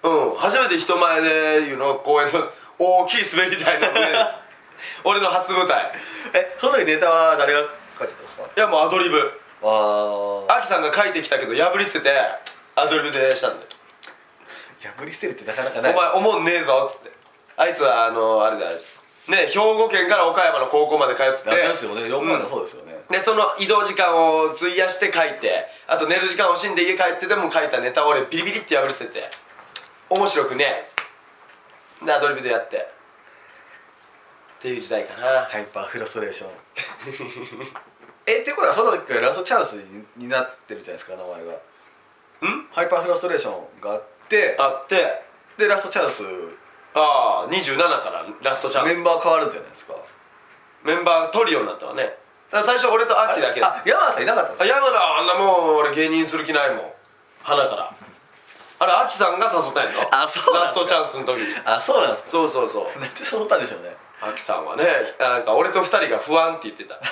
[0.03, 2.41] うん初めて人前で言うの公園の
[2.79, 4.43] 大きい滑り台の上です。
[5.05, 5.93] 俺の初舞台。
[6.33, 7.61] えその時ネタは誰が
[7.99, 8.43] 書いてたんですか？
[8.57, 9.41] いやもうアドリブ。
[9.63, 10.57] あー。
[10.59, 12.11] アキさんが書いてきたけど破り捨てて
[12.75, 13.69] アドリブでしたんだよ。
[14.99, 15.95] 破り捨てるってなかなかおない。
[15.95, 17.13] 前思んねえぞっつって。
[17.57, 18.71] あいつはあのあれだ
[19.29, 21.51] ね兵庫県から岡山の高校まで通ってて。
[21.51, 22.03] あですよね。
[22.03, 29.31] 4万だそうですよね、でその移動時間を費やして書いてあと寝る時間を惜しんで家帰ってでも書いたネタを俺ビリビリって破り捨てて
[30.13, 30.85] 面白くね。
[32.03, 32.77] えでアドリブでやって。
[32.77, 32.81] っ
[34.63, 35.43] ていう時代かな。
[35.43, 36.51] ハイパーフラストレーション。
[38.27, 41.53] えってことはその時からラストチャンスにになってるじゃないですか名前が。
[41.53, 42.69] ん？
[42.73, 44.57] ハイパーフラストレーションがあって。
[44.59, 45.23] あって。
[45.57, 46.23] でラストチャンス。
[46.95, 48.95] ああ27からラストチャンス。
[48.95, 49.95] メンバー変わるじゃないですか。
[50.83, 52.17] メンバートリオになったわね。
[52.53, 53.61] 最初俺とアキだけ。
[53.61, 54.77] だあ山田さんいなかったんですか？
[54.77, 56.93] あ山田あんなもう俺芸人する気ないもん。
[57.43, 57.93] 花から
[58.83, 60.81] あれアキさんが誘ったんやろあそうなんすか？
[60.81, 61.55] ラストチャンスの時に。
[61.65, 62.29] あそうなんですか？
[62.31, 63.01] そうそうそう。
[63.01, 63.95] なんで誘ったんでしょうね？
[64.25, 64.85] アキさんはね
[65.19, 66.95] なんか俺と二人が不安って言ってた。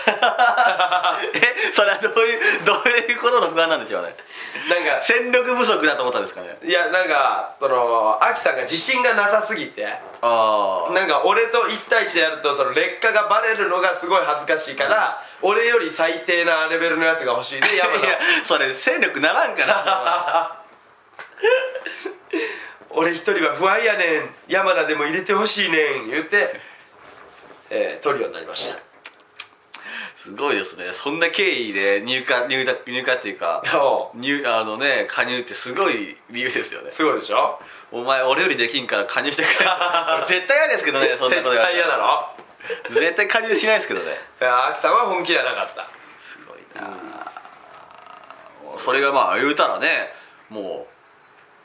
[1.35, 4.15] えそれはどういうどういうことの不安なんでしょうね？
[4.69, 6.57] なんか戦力不足だと思ったんですかね？
[6.63, 9.87] いやなんかそのアキさんが自信がなさすぎて
[10.23, 20.57] ああなんか俺と1対1でやるとその劣化がバレるのがすごい恥ずかしいから、俺より最低なレベルのやつが欲しいで山 いや田それ戦力ならんから
[22.91, 24.35] 俺一人は不安やねん。
[24.49, 26.11] 山田でも入れてほしいねん。
[26.11, 26.61] 言って、
[27.71, 28.81] えートリオになりました。
[30.17, 30.93] すごいですね。
[30.93, 36.91] そんな経緯で入荷入荷入荷っていうかお入あのね加入ってすごい理由ですよね。
[36.91, 37.59] すごいでしょ？
[37.93, 39.55] お前俺よりできんから加入してくれ。
[40.19, 42.29] 俺 絶対嫌ですけどねそんな絶こと言われ対嫌だろ
[42.91, 44.21] 絶対加入しないですけどね。
[44.41, 45.85] いやアキさんは本気じゃなかった。
[46.21, 50.13] すごいなもうそれがまあ言うたらね
[50.51, 50.90] もう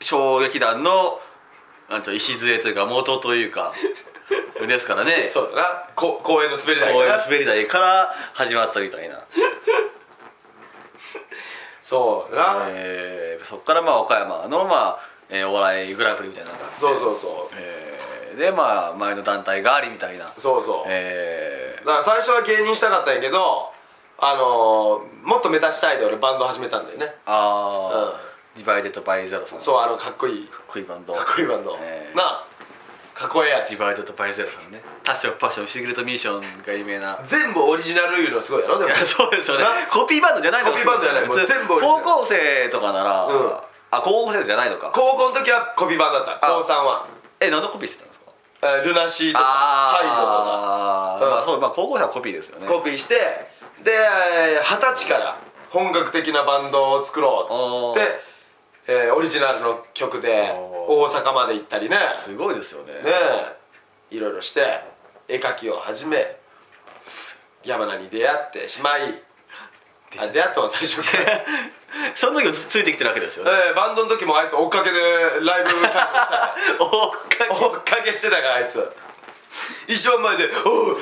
[0.00, 1.20] 衝撃団の
[1.88, 3.72] なんていうの礎というか元というか
[4.66, 5.30] ですからね。
[5.32, 5.82] そうだな。
[5.94, 9.20] こ公園の滑り台公園の滑り台から始まったみたいな、
[11.82, 17.54] そうだな、えーそこからまあ岡山のまあ、えーお笑いグランプリみたいなそうそうそう。
[17.56, 20.30] えーでまあ前の団体がありみたいな。
[20.36, 23.72] そうそう、えだから最初は芸人したかったんやけど
[24.18, 27.06] あのー、もっと目立ちたいで俺バンド始めたんだよね。
[27.06, 28.20] ー、ああ、
[28.56, 29.60] ディバイデッドバイゼロさん。
[29.60, 30.46] そうあのかっこいい。
[30.46, 31.12] かっこいいバンド。
[31.12, 32.46] かっこいいバンド、えーなあ
[33.14, 33.70] かっこええやつ。
[33.70, 34.82] ディバイドバイゼロさんね。
[35.02, 37.18] タッションパッションシークレットミッションが有名な。
[37.24, 38.94] 全部オリジナルいうのすごいやろでも。
[38.94, 39.64] そうですよね。
[39.64, 40.72] なコピーバンドじゃないの？
[40.72, 41.46] コピーバンドじゃない。
[41.46, 43.52] 全部高校生とかなら、うん。
[43.90, 44.90] あ高校生じゃないのか。
[44.94, 46.46] 高校の時はコピーバンドだった。
[46.46, 47.06] 高3は。
[47.40, 48.26] え何のコピーしてたんですか？
[48.62, 51.24] えールナシーとかハイドとか。
[51.24, 51.30] うん。
[51.30, 52.66] まあそうまあ高校生はコピーですよね。
[52.66, 53.14] コピーして
[53.82, 55.38] でえー二十歳から
[55.70, 58.25] 本格的なバンドを作ろうっつって、
[58.88, 60.52] えーオリジナルの曲で
[60.88, 61.96] お大阪まで行ったりね。
[62.22, 62.92] すごいですよね。
[62.94, 63.00] ね
[64.10, 64.16] え。
[64.16, 64.80] いろいろして
[65.28, 66.36] 絵描きを始め
[67.64, 69.00] 山名に出会ってしまい
[70.16, 71.44] あ出会ったのは最初から、
[72.14, 73.50] その時もつついてきてるわけですよね。
[73.68, 75.00] えーバンドの時もあいつ追っかけで
[75.40, 78.92] ライブ会場したおっか追っかけしてたからあいつ。
[79.88, 80.96] 一番前で「おうおう」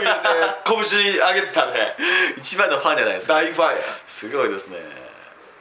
[0.00, 0.28] 言って
[0.64, 1.96] 拳上げてたね。
[2.38, 3.34] 一番のファンじゃないですか。
[3.34, 3.82] 大ファンや。
[4.06, 5.03] すごいですね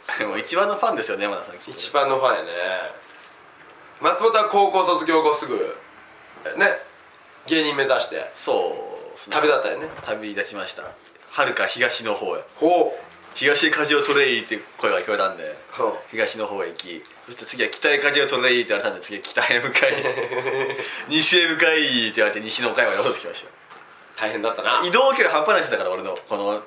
[0.19, 2.51] でも一番のファンですよね山田さん一番のファンやね。
[4.01, 5.77] 松本は高校卒業後すぐ
[6.57, 6.77] ね
[7.47, 8.75] 芸人目指してそ
[9.27, 9.87] う旅立ったよね。
[10.01, 10.83] 旅立ちました。
[11.31, 12.43] はるか東の方へ。
[12.55, 12.99] ほう。
[13.35, 17.03] 東へ舵を取れいって声が聞こえたんでほ東の方へ行き。
[17.25, 19.93] そして次は北へ舵を取れいって言われたんで次は北へ向かい。
[21.07, 23.45] 西へ向かいって言われて西の岡山に戻ってきまし
[24.15, 24.81] 大変だったな。
[24.81, 26.63] た移動距離半端ないですだから俺のこの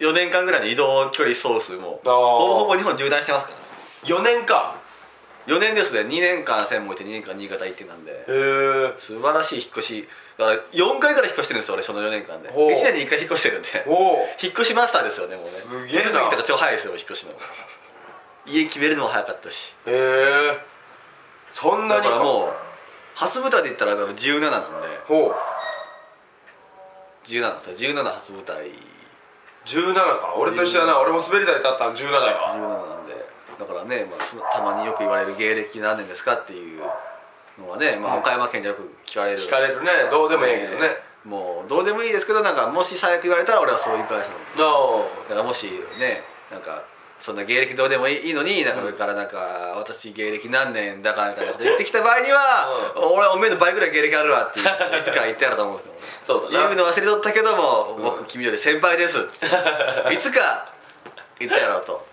[0.00, 3.58] 4年間ぐらいの移動距離総数もほぼほぼ日本縦断してますから
[4.08, 4.80] 4年か
[5.46, 6.00] 4年ですね。
[6.00, 8.12] 2年間専門行って2年間新潟行ってなんで。
[8.12, 10.08] へえ素晴らしい引っ越し。
[10.38, 12.50] だから4回ぐらい引っ越してるんですよ俺その4年間で。
[12.50, 12.70] 1ほう。
[12.70, 13.68] 年に1回引っ越してるんで。
[14.42, 15.50] 引っ越しマスターですよねもうね。
[15.50, 16.10] すげえな。
[16.10, 17.32] 手続きとか超早いですよ引っ越しの。
[18.46, 19.74] 家決めるのも早かったし。
[19.86, 20.58] へえ
[21.48, 22.16] そんなだにか。
[22.16, 22.52] らもう
[23.14, 24.66] 初舞台で言ったら17なんで。
[25.06, 25.34] ほう。
[27.26, 28.70] 17ですよ17初舞台
[29.76, 30.34] 17か。
[30.36, 31.00] 俺と一緒だな。
[31.00, 31.94] 俺も滑り台立ったん。
[31.94, 32.54] 17やわ。
[32.54, 33.14] 17なんで。
[33.58, 36.82] だからね、まあ、たまによく言われる芸歴何年ですかっていう
[37.60, 39.38] のはね、まあ、岡山県でよく聞かれる。
[39.38, 39.90] 聞かれるね。
[40.10, 41.10] どうでもええけどね。
[41.24, 44.64] もうどうでもいいですけどなんかもし最悪言われたら俺はそういう返すの。
[44.64, 45.66] のだからもし
[45.98, 46.82] ねなんか
[47.20, 55.80] そんな芸歴どうでもいいのになんか上からなんか、私芸歴何年だからみたいなこと言ってきた場合には、俺はおめえの倍ぐらい芸歴あるわっていつか言ってやると思う
[56.24, 56.68] そうだな。
[56.68, 59.18] 言うの忘れとったけども、僕君より先輩です。
[60.10, 60.68] いつか
[61.38, 62.06] 言ってやろうと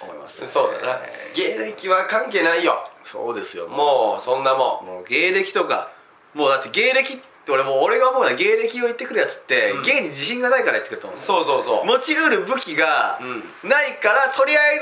[0.00, 1.00] 思います、そうだな。
[1.04, 2.88] え芸歴は関係ないよ。
[3.04, 3.68] ーそうですよ。
[3.68, 5.90] ももうそんなもうもう芸歴とか
[6.34, 9.82] もうだって芸歴って俺もう俺が思うのは芸歴を言ってくるやつって、うん。
[9.82, 11.86] 芸に自信がないから言ってくると思うそうそうそう。
[11.86, 13.18] 持ちうる武器が
[13.64, 14.78] うないから、とりあえ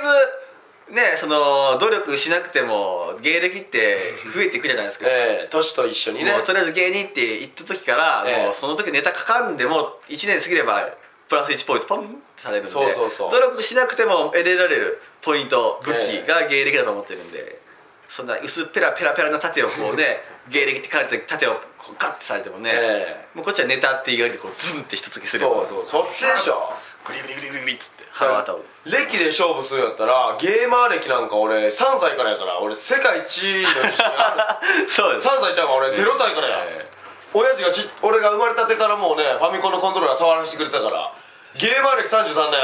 [0.89, 6.33] ずねその努力しなくても芸歴って増えていくじゃないですか、ええ年と一緒にね。
[6.33, 8.47] もうとりあえず芸人って言った時から、ええ。
[8.47, 10.83] もうその時ネタかかんでも1年過ぎれば
[11.29, 13.31] プラス1ポイントポンってされるんでそうそうそう。
[13.31, 17.61] 努力しなくても得られるポイント武え器が芸歴だと思ってるんで、
[18.09, 25.87] そんな薄っぺらペラペラな盾をこうね 芸歴って書かれて盾をこうカッてされてもね、えもうこっちはネタって言われてこうズンって一突きするそうそう。
[25.87, 26.73] そっちでしょ。
[27.07, 34.87] グリグリグリグリグリっつって腹渡る歴で勝負するんやったらゲーマー歴なんか俺3歳からやから俺世界一の自信ある。
[34.91, 35.29] そうです。
[35.29, 36.87] 3歳ちゃうわ俺0歳からや、え
[37.35, 41.13] 親父がち俺が生まれたてからもうねファミコンのコントローラー触らせてくれたから
[41.55, 42.61] ゲーマー歴33年。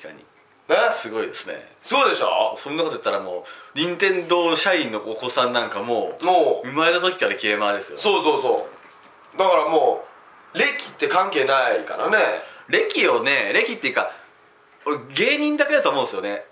[0.00, 0.23] 確かに
[0.68, 1.54] ねすごいですね。
[1.82, 2.56] すごいでしょ？
[2.58, 7.98] そんなこと言ったらもう任天堂社員のお子さんなんかももうう生まれた時からゲーマーですよ。
[7.98, 8.66] そうそうそ
[9.34, 9.38] う。
[9.38, 10.04] だからも
[10.54, 12.18] う歴って関係ないからね。
[12.68, 14.10] 歴をね歴っていうか
[14.86, 16.46] 俺芸人だけだと思うんですよね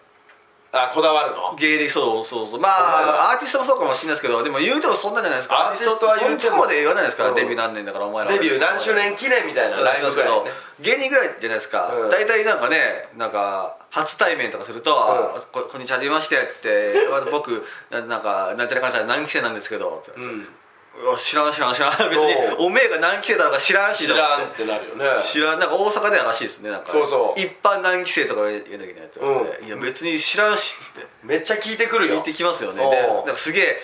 [0.75, 1.55] あこだわるの？
[1.57, 2.61] 芸歴そうそうそう。
[2.61, 5.69] まあアーティストもそうかもしれないですけどでも言うてもそんなじゃないですか。
[5.69, 7.35] アーティストは言うてもまで言わないですから、うん。
[7.37, 10.45] デビュー何年だからお前らデビュー何周年記念みたいなライブぐらい。
[10.45, 12.11] ね芸人ぐらいじゃないですか、うん。
[12.11, 16.95] 大体なんかねなんか初対面とかすると「あここんにちははじめまして」って
[17.31, 20.19] 「僕ななんかなんちゃらかんちゃら何期生なんですけど」って。
[20.19, 20.25] うん。
[20.25, 20.49] う
[21.01, 21.91] わ知らん知らん知らん。
[22.11, 25.07] 別におめえが何期生だろうか知らんし知らんってなるよね。
[25.23, 26.91] 知らんなんか大阪ではらしいですねなんか。
[26.91, 27.41] そうそう。
[27.41, 31.07] 一般何期生とか言わなきゃいけないって言われて、いや別に知らんしって。
[31.23, 32.15] めっちゃ聞いてくるよ。
[32.15, 32.89] 言ってきますよね。
[32.89, 33.83] でなんかすげえ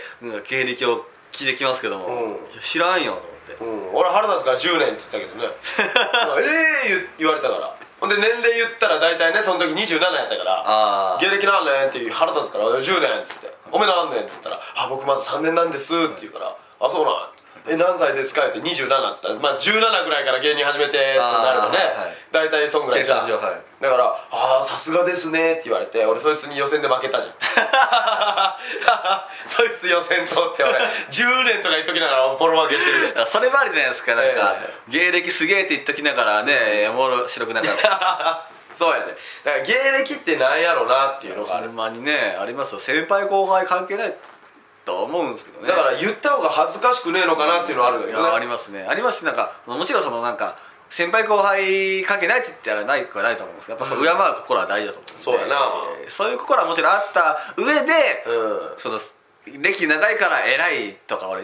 [0.48, 3.88] 芸歴を聞いてきますけども、知らんよと思って。
[3.94, 5.54] うん、俺腹立つから10年って言ったけどね。
[6.42, 7.74] ええ言言われたから。
[8.00, 11.18] ほんで年齢言ったら大体ねその時27やったから。
[11.20, 17.28] 芸歴何年って腹立つから「10年」っつって「おめ何年」っつったら「あ僕まだ3年なんです」って言うから「あそうなん？
[17.70, 21.78] え何歳ですか?」って27っつったらまあ17ぐらいから芸人始めてってなるのね、
[22.32, 23.26] 大体そんぐらいじゃん。
[23.26, 23.60] 計算上はい。
[23.82, 27.34] だから「ああさすがですね」って言われて俺そいつに予選で負けたじゃん。
[29.46, 30.72] そいつ予選通って俺
[31.10, 34.14] 10年とか言っときながらボロ負けしてるそれもあるじゃないですか。
[34.14, 38.42] なんか、え芸歴すげえって言っときながらねおもろ白くなかった。
[38.74, 39.16] そうやね。
[39.44, 41.70] だから芸歴ってなんやろなっていうのがある。
[41.70, 42.80] まにねありますよ。
[42.80, 44.14] 先輩後輩関係ない
[44.88, 45.68] と思うんですけどね。
[45.68, 48.24] だから言った方が恥ずかしくねえのかなっていうのはあるんだけどね。
[48.24, 48.86] いやありますね。
[48.88, 50.56] ありますしなんかもちろんそのなんか
[50.88, 55.22] 先輩後輩関係ないって言ったらないくはないと思うんですけどやっぱその敬う心は大事だと思うんで。
[55.22, 55.54] そうやな。
[56.02, 57.92] えーそういう心はもちろんあった上で、
[58.26, 58.78] うん。
[58.78, 58.98] その
[59.60, 61.42] 歴長いから偉いとか俺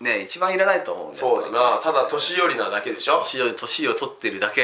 [0.00, 1.80] ね一番いらないと思うんでそうだな。
[1.82, 3.20] ただ年寄りなだけでしょ。
[3.20, 4.62] 年を年を取ってるだけ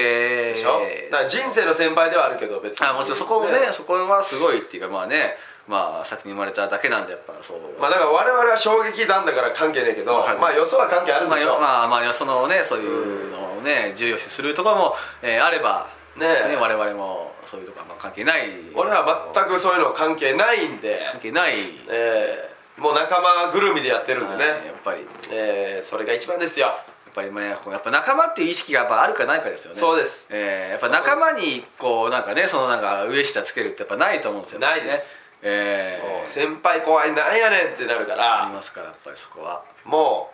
[0.52, 0.80] でしょ。
[1.10, 2.86] だから人生の先輩ではあるけど別に。
[2.86, 3.58] あもちろんそこもね。
[3.72, 5.36] そこはすごいっていうかまあね
[5.70, 7.80] まあ先に生まれただけなんでやっぱそう。
[7.80, 11.54] まあだから我々は衝撃団だから関係ねえけどまあよそは関係あるんまあでしょ。
[11.54, 16.56] よまあまあそのねそういうのをね重要視するところも、えーあればねえ。
[16.60, 18.50] 我々もそういうところはまあ関係ない。
[18.74, 21.06] 俺は全くそういうの関係ないんで。
[21.12, 21.54] 関係ない。
[21.88, 25.02] えーもう仲間ぐるみでやってるんではいやねっぱり。
[25.02, 26.68] やえーそれが一番ですよ。
[27.10, 29.76] っぱりまあこうやっぱ仲間っていう意識がやっぱあるかないかですよね。
[29.76, 30.28] そうです。
[30.30, 34.66] えーやっぱ仲間にこうなんかねそのなんか上下つけるってやっぱないと思うんですよね。
[34.66, 35.08] ないです
[35.42, 36.26] えー。
[36.26, 39.64] 先輩後輩なんやねんってなるかありらますからやっぱりそこは。
[39.84, 40.30] も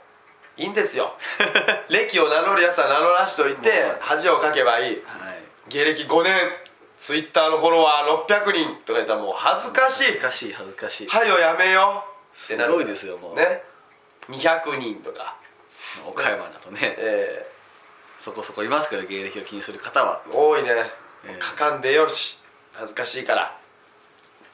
[0.58, 1.14] ういいんですよ。
[1.88, 5.04] 歴を名乗るやつは名乗らしといて恥をかけばいい。
[5.04, 5.42] はい。
[5.68, 6.34] 芸歴5年
[6.98, 10.04] ツイッターのフォロワー600人とか言ったらもう恥ずかしい。
[10.04, 11.08] 恥ずかしい恥ずかしい。
[11.08, 12.44] はよやめよう。
[12.44, 12.70] ってなる。
[12.70, 13.34] すごいですよもう。
[13.36, 13.62] ね。
[14.28, 15.36] 200人とか。
[16.06, 16.94] 岡山だとね。
[16.98, 17.50] え
[18.18, 20.22] そこそこいますけど芸歴を気にする方は。
[20.28, 20.70] ー多いね、
[21.24, 21.38] ええ。
[21.38, 22.42] かかんでよし。
[22.74, 23.56] 恥ずかしいから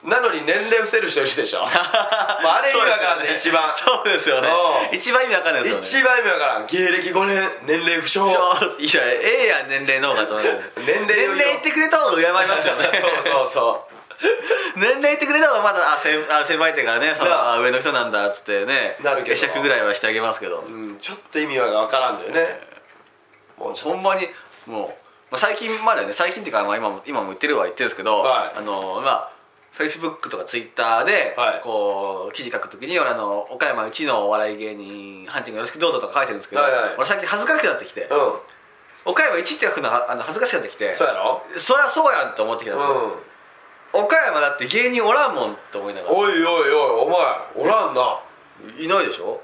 [0.04, 1.60] なのに年齢伏せる人いるでしょ。
[1.62, 3.72] もうあれ意味わからんね一番。
[3.76, 4.48] そうですよね。
[4.90, 4.96] うん。
[4.96, 5.86] 一番意味わかんないですよね。
[5.86, 6.66] 一番意味わからん。
[6.66, 8.26] 芸歴5年年齢不詳。
[8.80, 13.02] いやええやん年齢の方がと思う年齢年齢言ってくれた方が敬いますよね。
[13.24, 13.88] そうそうそ
[14.76, 18.96] 年齢言ってくれた方がまだあ先あ先輩っていうからねその上の人なんだっつってね。
[19.02, 22.60] なるけど会釈ぐらいはしてあげますけど、う、うん、ちょっと意味がわからんだよね。
[23.56, 24.28] もうほんまに
[24.66, 24.88] もう、
[25.30, 28.58] まあ、最近までね最近っていうか、まあ、今も今も言ってるは言ってるんですけど、はい。
[28.58, 29.41] あのまあ
[29.72, 31.60] フェイスブックとかツイッターで、はい。
[31.62, 36.94] こう記事書くときに俺あの岡山一のお笑い芸人ハンティングよろしくどうぞとか書いてるんですけど、はいはい。
[36.96, 39.10] 俺最近恥ずかしくなってきて、うん。
[39.12, 41.42] 岡山一って書くのはあの恥ずかしくなってきてそうやろ？
[41.56, 43.18] そりゃそうやんと思ってきたんですよ、
[43.94, 44.04] うん。
[44.04, 46.14] 岡山だって芸人おらんもんって思いながら。
[46.14, 46.72] おいおいおい
[47.06, 48.20] お前おらんな。
[48.78, 49.42] いないでしょ？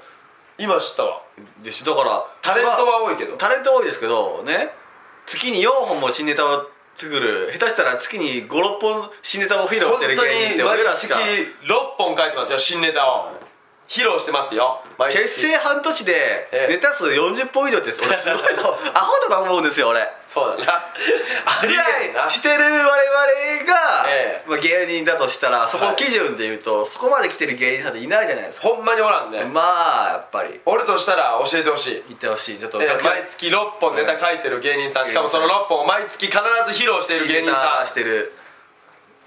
[0.59, 1.23] 今知ったわ。
[1.63, 3.37] でしだからタレントは多いけど。
[3.37, 4.71] タレント多いですけどね。
[5.27, 7.53] 月に4本も新ネタを作る。
[7.53, 11.15] 下手したら月に56本新ネタを披露してる芸人って俺らしか。
[11.15, 11.21] 6
[11.97, 13.31] 本書いてますよ新ネタを
[13.89, 14.83] 披露してますよ。
[15.11, 16.13] 結成半年で
[16.53, 16.73] ええ。
[16.75, 18.09] ネタ数40本以上って俺すごい
[18.55, 18.79] の。
[18.93, 20.07] アホだと思うんですよ俺。
[20.27, 20.73] そうだな。
[21.63, 22.27] ありえんな。
[22.27, 22.85] いしてる我々
[23.65, 24.45] が、ええ。
[24.47, 28.69] まあ、芸人だとしたらそこはい基準で言うと、そこまで来てる芸人さんっていないじゃないですか。
[28.69, 29.45] ほんまにおらんね。
[29.45, 30.61] まあやっぱり。
[30.67, 32.05] 俺としたら教えてほしい。
[32.09, 32.59] 言ってほしい。
[32.59, 35.07] ちょっと、えー毎月6本ネタ書いてる芸人さん。
[35.07, 38.35] しかもその6本を毎月必ず披露している芸人さしてる。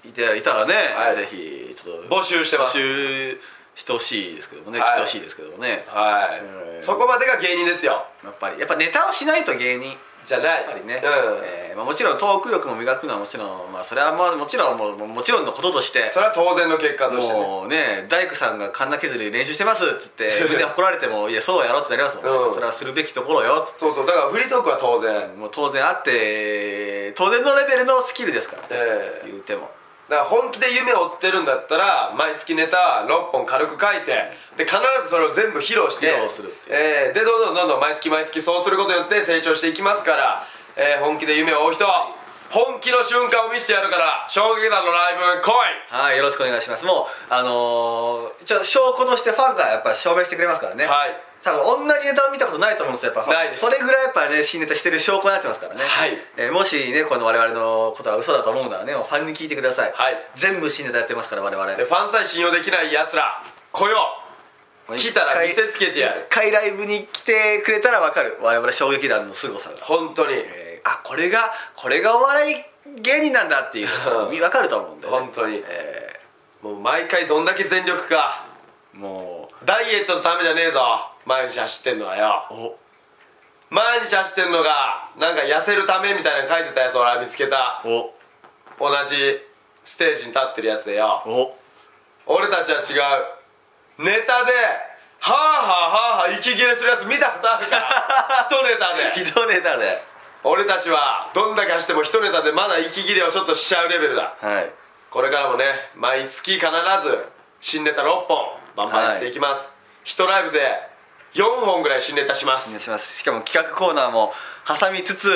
[0.04, 1.16] いていたらね、はい。
[1.16, 2.16] ぜひちょっと。
[2.16, 2.78] 募集してます。
[2.78, 3.40] 募集
[3.74, 4.88] してほしいですけどもね、はい。
[4.90, 5.84] 来てほしいですけどもね。
[5.86, 6.40] んはい。
[6.76, 6.82] うん。
[6.82, 8.04] そこまでが芸人ですよ。
[8.22, 9.96] やっぱりやっぱネタをしないと芸人。
[10.24, 10.46] じゃない。
[10.46, 11.02] やっぱりね、うん。
[11.42, 16.10] えーまあ、もちろんトーク力も磨くのはもちろん、まあ、それはまあもちろんもうもちろんのこととして。
[16.10, 17.40] それは当然の結果としてね。
[17.40, 22.54] もうね大工さんがカンナ削り練習してますっつって 腕誇られてもいやそうやろってなりますもんね、うん。
[22.54, 24.06] それはするべきところよそうそう。
[24.06, 25.36] だからフリートークは当然。
[25.36, 29.26] もう当然あって当然のレベルのスキルですから、ええ。
[29.26, 29.70] 言うても
[30.12, 36.12] だから本気で夢を追ってるんだったら毎月ネタ6本軽く書いてで必ずそれを全部披露して
[36.68, 40.44] えーでどんどんどんどん毎月毎月そうすることによって成長していきますから、
[40.76, 41.86] えー本気で夢を追う人
[42.52, 45.88] 本気の瞬間を見せてやるから衝撃団のライブ来い。
[45.88, 46.84] はいよろしくお願いします。
[46.84, 50.84] もうあのー、一応証拠としてファンがやっぱり証明してくれますからね。
[50.84, 51.16] はい。
[51.42, 55.80] 多分同じネタを見たことないと思うんですよやっぱそれぐらいやっぱね新ネタしてる証拠になってますからね。
[55.82, 56.12] はい。
[56.36, 60.14] えーもしねこの我々のことが嘘だと思うならねファンに聞いてください、はい。
[60.34, 61.74] 全部新ネタやってますから我々。
[61.74, 63.42] でファンさえ信用できないやつら
[63.72, 63.96] 来よ
[64.90, 64.96] う。
[64.98, 66.26] 来たら見せつけてやる。
[66.28, 68.36] 一回ライブに来てくれたら分かる。
[68.42, 69.76] 我々衝撃団の凄さが。
[69.80, 70.34] 本当に。
[70.34, 72.56] えーあこれがこれがお笑い
[73.00, 73.88] 芸人なんだっていう
[74.30, 75.62] 分かると思うんで、ね、本当に。
[75.66, 76.20] え
[76.62, 78.46] もう毎回どんだけ全力か。
[78.94, 80.80] ーもダイエットのためじゃねえぞ。
[81.24, 82.76] 毎日走ってんのはよ。
[83.70, 87.82] 毎日走ってんのがなんか痩せるためみたいなの書いてたやつ俺は見つけた。
[87.84, 88.14] お。
[88.78, 89.16] 同じ
[89.84, 91.22] ステージに立ってるやつでよ。
[91.26, 91.56] お。
[92.26, 92.98] 俺たちは違
[93.98, 94.04] う。
[94.04, 94.52] ネタで
[95.20, 97.86] はあはあはあはあ息切れするやつ見たことあるから。
[98.50, 99.24] 一ネタで。
[99.24, 100.11] ひどいネタで
[100.44, 104.34] 俺たちはどんだけ走っても一ネタでまだ息切れをちょっとしちゃうレベルだ。
[104.40, 104.70] はい。
[105.10, 105.64] これからもね
[105.94, 107.24] 毎月必ず
[107.60, 109.72] 新ネタ6本バンバンやっていきます、
[110.04, 110.60] 一ライブで
[111.34, 112.78] 4本ぐらい新ネタします。
[112.80, 113.18] します。
[113.18, 114.32] しかも企画コーナーも
[114.66, 115.30] 挟みつつ、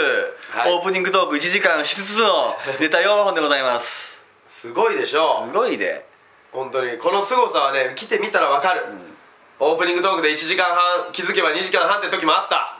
[0.51, 0.75] はい。
[0.75, 4.19] オープニングトーク1時間しつつのネタ4本でございます。
[4.49, 6.07] すごいでしょすごいで。
[6.53, 8.87] 本当にこの凄さはね来てみたらわかる、
[9.61, 12.79] オープニングトークで1時間半気づけば2時間半って時もあった。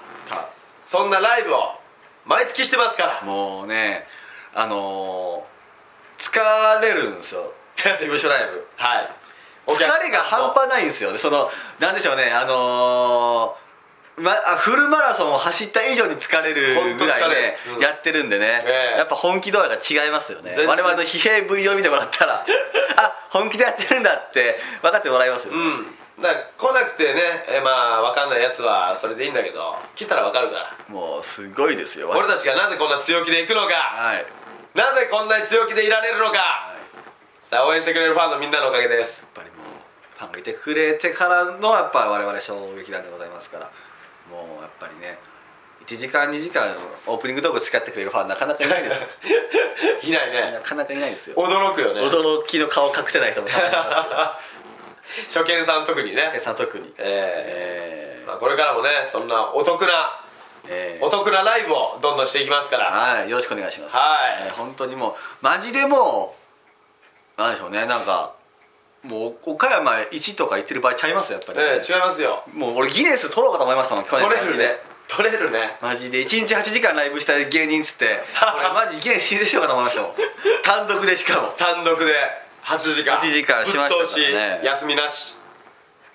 [0.83, 1.75] そんなライブを
[2.27, 3.23] 毎月してますから。
[3.23, 4.07] もうね
[4.55, 7.53] あのー、疲れるんですよ。
[7.77, 8.69] 事務所ライブ。
[8.77, 9.11] はい。
[9.67, 11.19] 疲れが半端ないんですよね。
[11.19, 17.83] そのなんでしょうねあのーま、あフルマラソンを走った以上に疲れるぐらいねる、うん。
[17.83, 18.99] やってるんでね、ええ。
[18.99, 20.55] やっぱ本気度合いが違いますよね。
[20.67, 22.47] 我々の疲弊ぶりを見てもらったら
[22.97, 30.77] あ本気でやってるんだって分かってもらいますよ、うんだから来なくてねえまあ分かんないやつはそれでいいんだけど来たら分かるから。
[30.89, 32.09] もうすごいですよ。
[32.11, 33.75] 俺たちがなぜこんな強気で行くのか。
[33.75, 34.27] はい。
[34.75, 36.73] なぜこんなに強気でいられるのか。
[37.43, 39.23] さあ応援してくれるファンのみんなのおかげです。
[39.23, 43.71] やっぱりもうファンがいてくれてからのやっぱ我々衝撃団でございますから。
[44.31, 45.19] もうやっぱりね
[45.87, 46.75] 1時間2時間
[47.07, 49.07] オープニングトーク使ってくれるファンなかなかいないですよ。
[50.03, 50.53] いないね。
[50.53, 51.37] なかなかいないですよ。
[51.37, 52.01] 驚くよね。
[52.01, 54.56] 驚きの顔隠せない人もたまにいます
[55.29, 56.93] 初見さん特にけどねさん特に。
[56.99, 58.23] ええ。
[58.23, 60.21] えまあ、これからもねそんなお得な
[60.69, 62.91] えーお得なライブをどんどんしていきますから。
[62.91, 63.97] はいよろしくお願いします。
[63.97, 64.45] はい。
[64.45, 66.35] ね本当にもうマジでも
[67.39, 68.35] うなんでしょうねなんか
[69.05, 72.43] もう岡山1とか行ってる場合ちゃいますよやっぱり、ええ違いますよ。
[72.53, 74.77] もう俺ギネス取ろうかと思いましたもん去年取れるね。
[75.09, 75.77] 取れるね。
[75.81, 78.19] マジで1日8時間ライブした芸人っつって
[78.59, 80.13] 俺マジギネス死んでしようかと思いましたもん。
[80.65, 81.55] 単独でしかも。
[81.57, 82.13] 単独で
[82.67, 83.19] 8時間。
[83.19, 84.61] 8時間しましたからね。
[84.65, 85.37] 休みなし。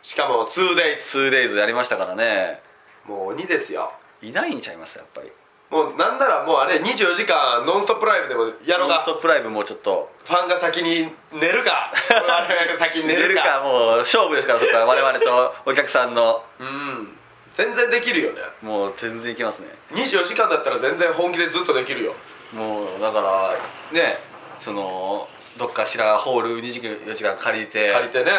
[0.02, 2.60] しかも 2days 2days やりましたからね。
[3.08, 3.94] もう鬼ですよ。
[4.22, 5.32] いないんちゃいますやっぱり。
[5.70, 10.12] もうなんならもうあれ24時間ノンストップライブでもやろうノンがストップライブもちょっと。
[10.26, 11.94] ファンが先に寝るか。
[12.12, 14.86] 我々が先に寝寝るかもう勝負ですからそこは。
[14.86, 16.44] 我々とお客さんの。
[16.60, 17.18] うん。
[17.54, 18.42] 全然できるよね。
[18.62, 19.70] もう全然いけますね。
[19.92, 22.14] 24時間だったら全然本気でずっとできるよ。
[22.52, 23.56] もうだから
[23.92, 24.20] ね
[24.60, 28.32] そのどっかしらホール2時間4時間借りて借りてね。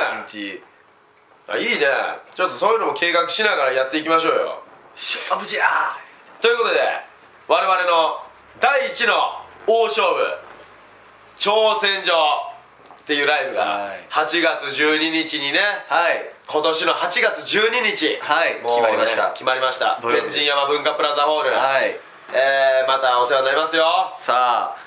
[1.48, 1.86] あいいね。
[2.34, 4.62] ちょっとそういうのも計画しながらやっていきましょうよ。
[4.94, 5.90] 勝負じゃ
[6.40, 6.80] ということで
[7.48, 8.18] 我々の
[8.60, 9.12] 第一の
[9.66, 10.20] 大勝負
[11.38, 12.12] 挑戦状
[13.02, 14.06] っていうライブがはい。
[14.10, 15.58] 8月12日にね
[15.88, 16.32] はい。
[16.48, 18.54] 今年の8月12日はい。
[18.54, 19.30] ね決まりました。
[19.32, 19.98] 決まりました。
[20.02, 21.96] 天神山文化プラザホール、はい。
[22.32, 23.84] えー、またお世話になりますよ。
[24.20, 24.81] さあ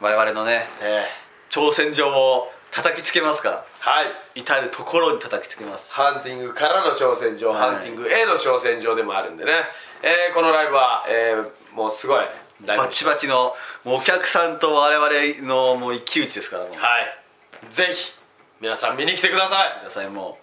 [0.00, 1.06] 我々のねえ
[1.50, 3.56] 挑戦状を叩きつけますから。
[3.58, 4.02] ー、は
[4.34, 4.40] い。
[4.40, 5.90] 至る所に叩きつけます。
[5.90, 7.60] ハンティングからの挑戦状、はい。
[7.60, 9.52] ハンティングへの挑戦状でもあるんでね、
[10.02, 12.24] えー、このライブは、えー、もうすごい。
[12.66, 16.72] バチバチのもうお客さんと我々のもう一騎打ちですからもう。
[16.76, 17.74] はい。
[17.74, 18.12] ぜひ
[18.60, 19.78] 皆さん見に来てください。
[19.80, 20.38] 皆さんも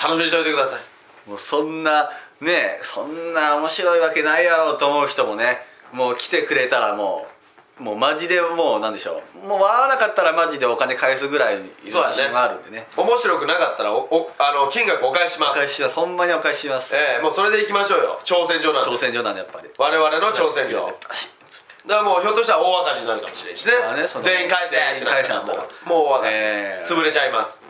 [0.00, 0.80] 楽しみにしておいてください。
[1.26, 5.58] うもうそんなねそんな面白いわけないやろうと思う人もね
[5.92, 7.39] もう来てくれたらもう
[7.80, 9.46] もうマジでもうなんでしょう。
[9.46, 12.86] もう笑わなかったらマジでお金返すぐらいの自信があるんでね。
[12.96, 15.50] 面白くなかったらおおあの金額お返しします。
[15.52, 16.94] お返ししますほんまにお返しします。
[16.94, 18.20] えー、もうそれでいきましょうよ。
[18.22, 19.70] 挑戦状なんで挑戦状なんでやっぱり。
[19.78, 20.92] 我々の挑戦状。
[21.08, 27.62] バシッつってだからもうひょっとしたら大赤字になるかもしれんしねまあねその全員返せってなったらも全員返せうもう大赤字、えー潰れちゃいます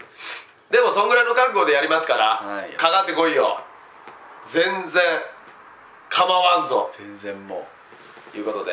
[0.71, 3.63] でもそんぐらいの覚悟でやりますから、はいかかってこいよ
[4.51, 5.03] 全然
[6.11, 7.67] 構わんぞ全然も
[8.33, 8.73] ということで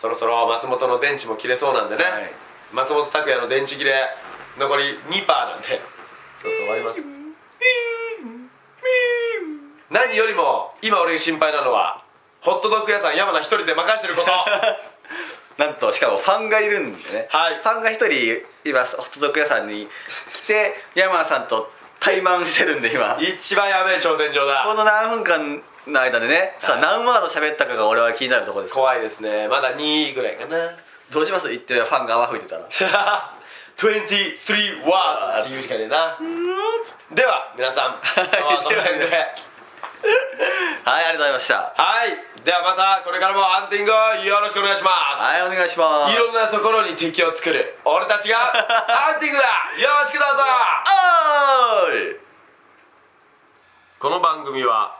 [0.00, 2.32] そろそろ松本の電池も切れそうなんでね、はい。
[2.72, 4.08] 松本拓也の電池切れ
[4.58, 5.68] 残り2%なんで。
[6.38, 7.04] そうそう終わります。
[9.90, 12.02] 何よりも今俺が心配なのは
[12.40, 14.28] ホットドッグ屋さん山名一人で任してること。
[14.30, 17.56] う なんとしかもファンがいるんでね、はい。
[17.56, 19.86] ファンが一人今ホットドッグ屋さんに
[20.32, 23.18] 来て山田さんと対マンしてるんで今。
[23.20, 26.80] 一番やべえ挑戦状こだの何分間の間でね、さあはい。
[26.82, 28.74] 何ワード喋ったかが俺は気になるところです。
[28.74, 29.48] 怖いですね。
[29.48, 30.56] まだ2ぐらいかな。
[31.10, 31.48] どうします？
[31.48, 32.66] 言ってファンが泡吹いてたら。
[33.80, 36.18] 23ワードっていうしかねえな。
[37.12, 39.06] では皆さん今日はこの辺で。
[40.84, 41.54] はいありがとうございました。
[41.76, 42.42] はい。
[42.44, 45.22] ではまたこれからもハンティングをよろしくお願いします。
[45.22, 46.12] はいお願いします。
[46.14, 47.78] いろんなところに敵を作る。
[47.84, 49.44] 俺たちがハンティングだ。
[49.80, 50.42] よろしくどうぞ。
[51.86, 52.20] おーい。
[53.98, 54.99] この番組は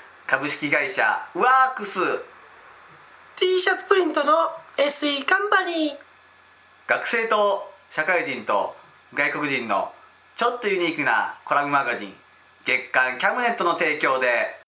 [0.27, 1.03] 株式会社
[1.33, 1.99] ワークス。
[3.37, 4.33] T シャツプリントの
[4.77, 5.97] SE カンパニー。
[6.87, 8.75] 学生と社会人と
[9.13, 9.91] 外国人の
[10.35, 12.13] ちょっとユニークなコラムマガジン。
[12.65, 14.59] 月刊キャムネットの提供で。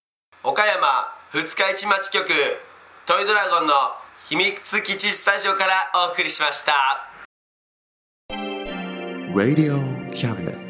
[0.43, 2.27] 岡山二日市町局。
[3.05, 3.73] トイドラゴンの
[4.29, 7.09] 秘密基地スタジオからお送りしました。
[9.33, 9.81] Radio
[10.11, 10.62] Cabinet.